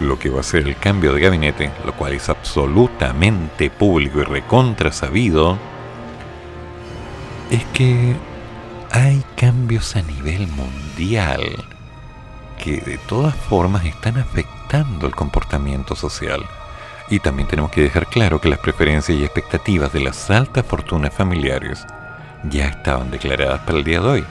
[0.00, 4.24] lo que va a ser el cambio de gabinete, lo cual es absolutamente público y
[4.24, 5.58] recontra sabido,
[7.50, 8.16] es que
[8.90, 11.42] hay cambios a nivel mundial
[12.62, 16.44] que de todas formas están afectando el comportamiento social.
[17.08, 21.14] Y también tenemos que dejar claro que las preferencias y expectativas de las altas fortunas
[21.14, 21.86] familiares
[22.44, 24.24] ya estaban declaradas para el día de hoy.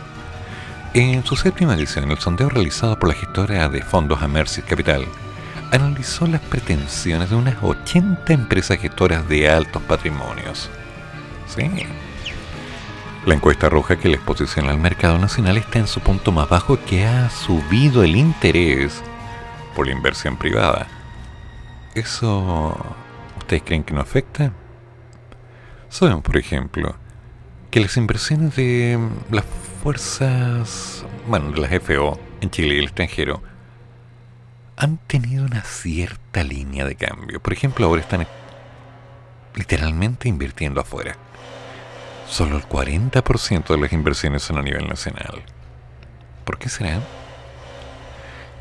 [0.94, 5.06] En su séptima edición, el sondeo realizado por la gestora de fondos Amersis Capital
[5.72, 10.70] analizó las pretensiones de unas 80 empresas gestoras de altos patrimonios.
[11.48, 11.70] Sí,
[13.26, 16.78] la encuesta roja que la exposición al mercado nacional está en su punto más bajo
[16.86, 19.02] que ha subido el interés
[19.76, 20.88] por la inversión privada.
[21.94, 22.76] ¿Eso
[23.38, 24.52] ustedes creen que no afecta?
[25.90, 26.96] Sabemos, por ejemplo,
[27.70, 28.98] que las inversiones de
[29.30, 29.46] las
[29.84, 33.44] fuerzas, bueno, de las FO en Chile y el extranjero
[34.78, 37.40] han tenido una cierta línea de cambio.
[37.40, 38.28] Por ejemplo, ahora están
[39.56, 41.16] literalmente invirtiendo afuera.
[42.28, 45.44] Solo el 40% de las inversiones son a nivel nacional.
[46.44, 47.00] ¿Por qué será?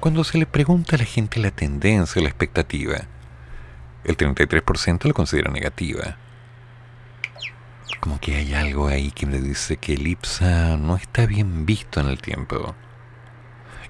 [0.04, 3.06] Cuando se le pregunta a la gente la tendencia o la expectativa,
[4.04, 6.18] el 33% lo considera negativa.
[8.00, 12.00] Como que hay algo ahí que me dice que el IPSA no está bien visto
[12.00, 12.74] en el tiempo.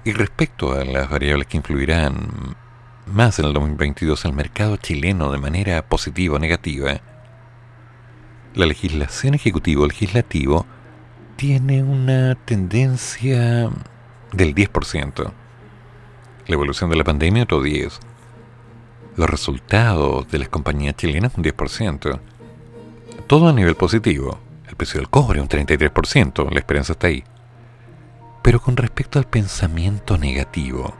[0.05, 2.55] Y respecto a las variables que influirán
[3.07, 7.01] más en el 2022 el mercado chileno de manera positiva o negativa,
[8.55, 10.65] la legislación ejecutivo legislativo
[11.35, 13.69] tiene una tendencia
[14.33, 15.44] del 10%.
[16.47, 17.99] La evolución de la pandemia otro 10%.
[19.17, 22.21] Los resultados de las compañías chilenas un 10%.
[23.27, 24.39] Todo a nivel positivo.
[24.69, 27.23] El precio del cobre un 33%, la esperanza está ahí.
[28.43, 30.95] Pero con respecto al pensamiento negativo,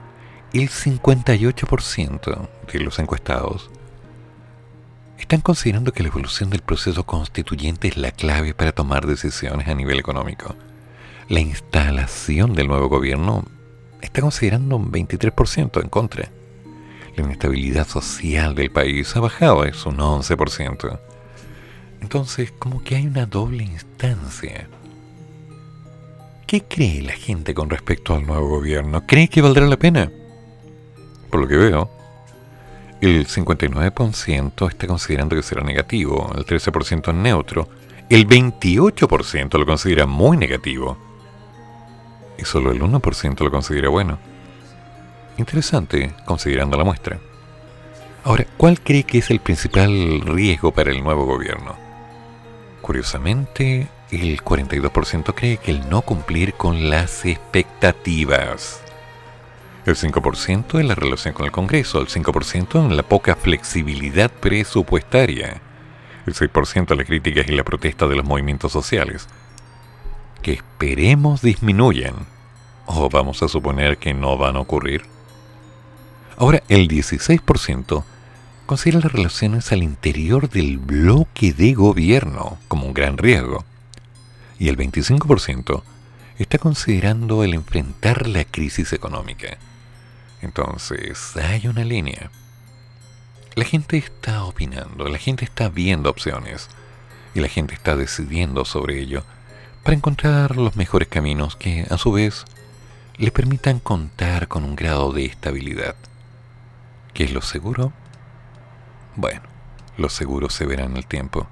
[0.53, 3.69] el 58% de los encuestados
[5.17, 9.75] están considerando que la evolución del proceso constituyente es la clave para tomar decisiones a
[9.75, 10.55] nivel económico.
[11.29, 13.45] La instalación del nuevo gobierno
[14.01, 16.29] está considerando un 23% en contra.
[17.15, 20.99] La inestabilidad social del país ha bajado, es un 11%.
[22.01, 24.67] Entonces, como que hay una doble instancia.
[26.45, 29.05] ¿Qué cree la gente con respecto al nuevo gobierno?
[29.07, 30.11] ¿Cree que valdrá la pena?
[31.31, 31.89] Por lo que veo,
[33.01, 37.67] el 59% está considerando que será negativo, el 13% es neutro,
[38.09, 41.04] el 28% lo considera muy negativo
[42.37, 44.17] y solo el 1% lo considera bueno.
[45.37, 47.19] Interesante, considerando la muestra.
[48.23, 51.75] Ahora, ¿cuál cree que es el principal riesgo para el nuevo gobierno?
[52.81, 58.81] Curiosamente, el 42% cree que el no cumplir con las expectativas.
[59.85, 65.61] El 5% en la relación con el Congreso, el 5% en la poca flexibilidad presupuestaria,
[66.25, 69.27] el 6% en las críticas y la protesta de los movimientos sociales,
[70.45, 72.13] que esperemos disminuyan,
[72.85, 75.01] o vamos a suponer que no van a ocurrir.
[76.37, 78.03] Ahora, el 16%
[78.67, 83.65] considera las relaciones al interior del bloque de gobierno como un gran riesgo,
[84.59, 85.81] y el 25%
[86.37, 89.57] está considerando el enfrentar la crisis económica.
[90.43, 92.29] Entonces, hay una línea.
[93.55, 96.69] La gente está opinando, la gente está viendo opciones
[97.33, 99.23] y la gente está decidiendo sobre ello
[99.85, 102.45] para encontrar los mejores caminos que, a su vez,
[103.17, 105.93] le permitan contar con un grado de estabilidad.
[107.13, 107.93] ¿Qué es lo seguro?
[109.15, 109.43] Bueno,
[109.95, 111.45] lo seguro se verá en el tiempo,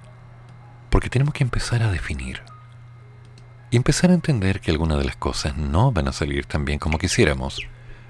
[0.89, 2.41] porque tenemos que empezar a definir
[3.69, 6.79] y empezar a entender que algunas de las cosas no van a salir tan bien
[6.79, 7.61] como quisiéramos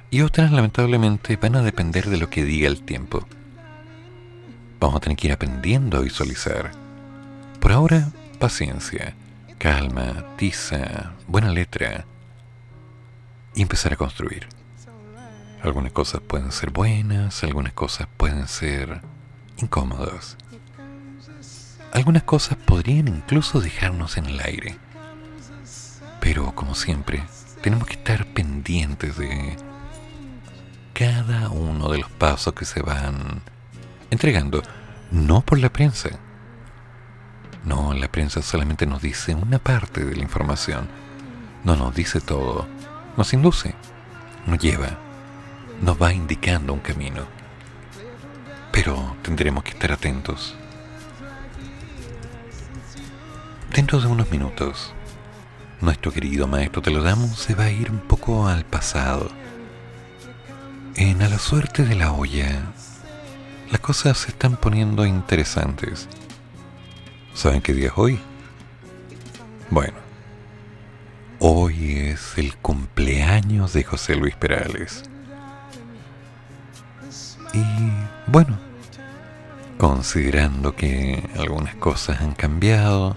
[0.09, 3.27] y otras lamentablemente van a depender de lo que diga el tiempo.
[4.79, 6.71] Vamos a tener que ir aprendiendo a visualizar.
[7.59, 8.07] Por ahora,
[8.39, 9.15] paciencia,
[9.63, 12.03] calma, tiza, buena letra
[13.55, 14.49] y empezar a construir.
[15.61, 18.99] Algunas cosas pueden ser buenas, algunas cosas pueden ser
[19.55, 20.35] incómodas.
[21.93, 24.77] Algunas cosas podrían incluso dejarnos en el aire.
[26.19, 27.23] Pero, como siempre,
[27.61, 29.55] tenemos que estar pendientes de
[30.91, 33.41] cada uno de los pasos que se van
[34.11, 34.61] entregando,
[35.09, 36.19] no por la prensa.
[37.63, 40.89] No, la prensa solamente nos dice una parte de la información,
[41.63, 42.67] no nos dice todo,
[43.15, 43.73] nos induce,
[44.45, 44.97] nos lleva,
[45.81, 47.25] nos va indicando un camino.
[48.71, 50.55] Pero tendremos que estar atentos.
[53.73, 54.93] Dentro de unos minutos,
[55.81, 59.29] nuestro querido maestro Te lo damos se va a ir un poco al pasado.
[60.95, 62.61] En A la suerte de la olla,
[63.71, 66.07] las cosas se están poniendo interesantes.
[67.33, 68.19] ¿Saben qué día es hoy?
[69.69, 69.95] Bueno,
[71.39, 75.03] hoy es el cumpleaños de José Luis Perales.
[77.53, 77.63] Y
[78.27, 78.57] bueno,
[79.79, 83.15] considerando que algunas cosas han cambiado,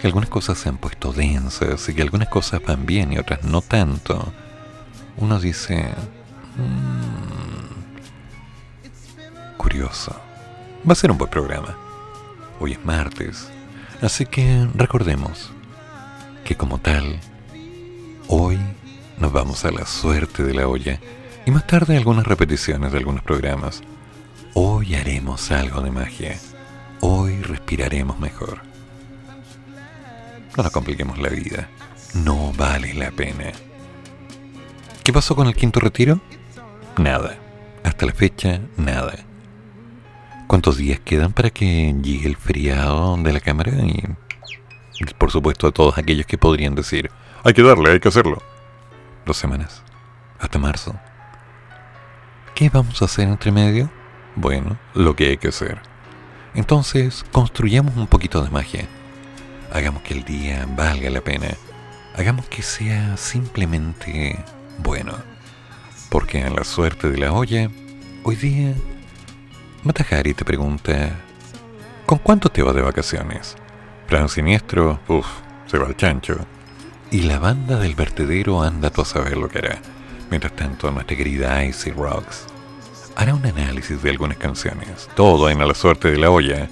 [0.00, 3.42] que algunas cosas se han puesto densas y que algunas cosas van bien y otras
[3.42, 4.32] no tanto,
[5.16, 5.88] uno dice,
[6.56, 7.64] mmm,
[9.56, 10.14] curioso,
[10.86, 11.83] va a ser un buen programa.
[12.60, 13.48] Hoy es martes,
[14.00, 15.50] así que recordemos
[16.44, 17.18] que como tal,
[18.28, 18.58] hoy
[19.18, 21.00] nos vamos a la suerte de la olla
[21.46, 23.82] y más tarde algunas repeticiones de algunos programas.
[24.54, 26.38] Hoy haremos algo de magia.
[27.00, 28.62] Hoy respiraremos mejor.
[30.56, 31.68] No nos compliquemos la vida.
[32.14, 33.50] No vale la pena.
[35.02, 36.20] ¿Qué pasó con el quinto retiro?
[36.96, 37.36] Nada.
[37.82, 39.14] Hasta la fecha, nada.
[40.46, 43.72] ¿Cuántos días quedan para que llegue el feriado de la cámara?
[43.72, 44.04] Y
[45.18, 47.10] por supuesto a todos aquellos que podrían decir,
[47.42, 48.42] hay que darle, hay que hacerlo.
[49.26, 49.82] Dos semanas.
[50.38, 50.94] Hasta marzo.
[52.54, 53.90] ¿Qué vamos a hacer entre medio?
[54.36, 55.80] Bueno, lo que hay que hacer.
[56.54, 58.86] Entonces, construyamos un poquito de magia.
[59.72, 61.48] Hagamos que el día valga la pena.
[62.16, 64.38] Hagamos que sea simplemente
[64.78, 65.14] bueno.
[66.10, 67.70] Porque en la suerte de la olla,
[68.22, 68.74] hoy día,
[69.84, 71.10] Matajari te pregunta,
[72.06, 73.54] ¿con cuánto te vas de vacaciones?
[74.08, 75.26] Plan siniestro, uff,
[75.66, 76.38] se va al chancho.
[77.10, 79.82] Y la banda del vertedero anda tú a saber lo que hará.
[80.30, 82.46] Mientras tanto, nuestra querida Icy Rocks
[83.14, 85.06] hará un análisis de algunas canciones.
[85.14, 86.66] Todo en A la suerte de la olla,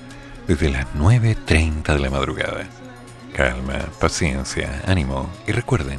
[0.48, 2.66] desde las 9.30 de la madrugada.
[3.34, 5.98] calma, paciencia, ánimo y recuerden,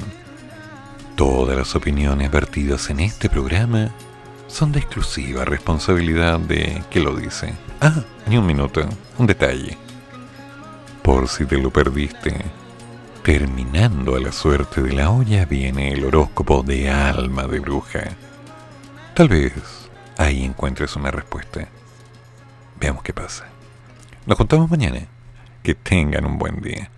[1.15, 3.91] todas las opiniones vertidas en este programa
[4.53, 7.55] son de exclusiva responsabilidad de que lo dice.
[7.81, 9.75] Ah, ni un minuto, un detalle.
[11.01, 12.35] Por si te lo perdiste,
[13.23, 18.03] terminando a la suerte de la olla viene el horóscopo de alma de bruja.
[19.15, 19.53] Tal vez
[20.19, 21.67] ahí encuentres una respuesta.
[22.79, 23.45] Veamos qué pasa.
[24.27, 25.07] Nos contamos mañana.
[25.63, 26.91] Que tengan un buen día.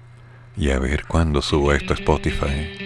[0.58, 2.86] Y a ver cuándo subo esto a Spotify.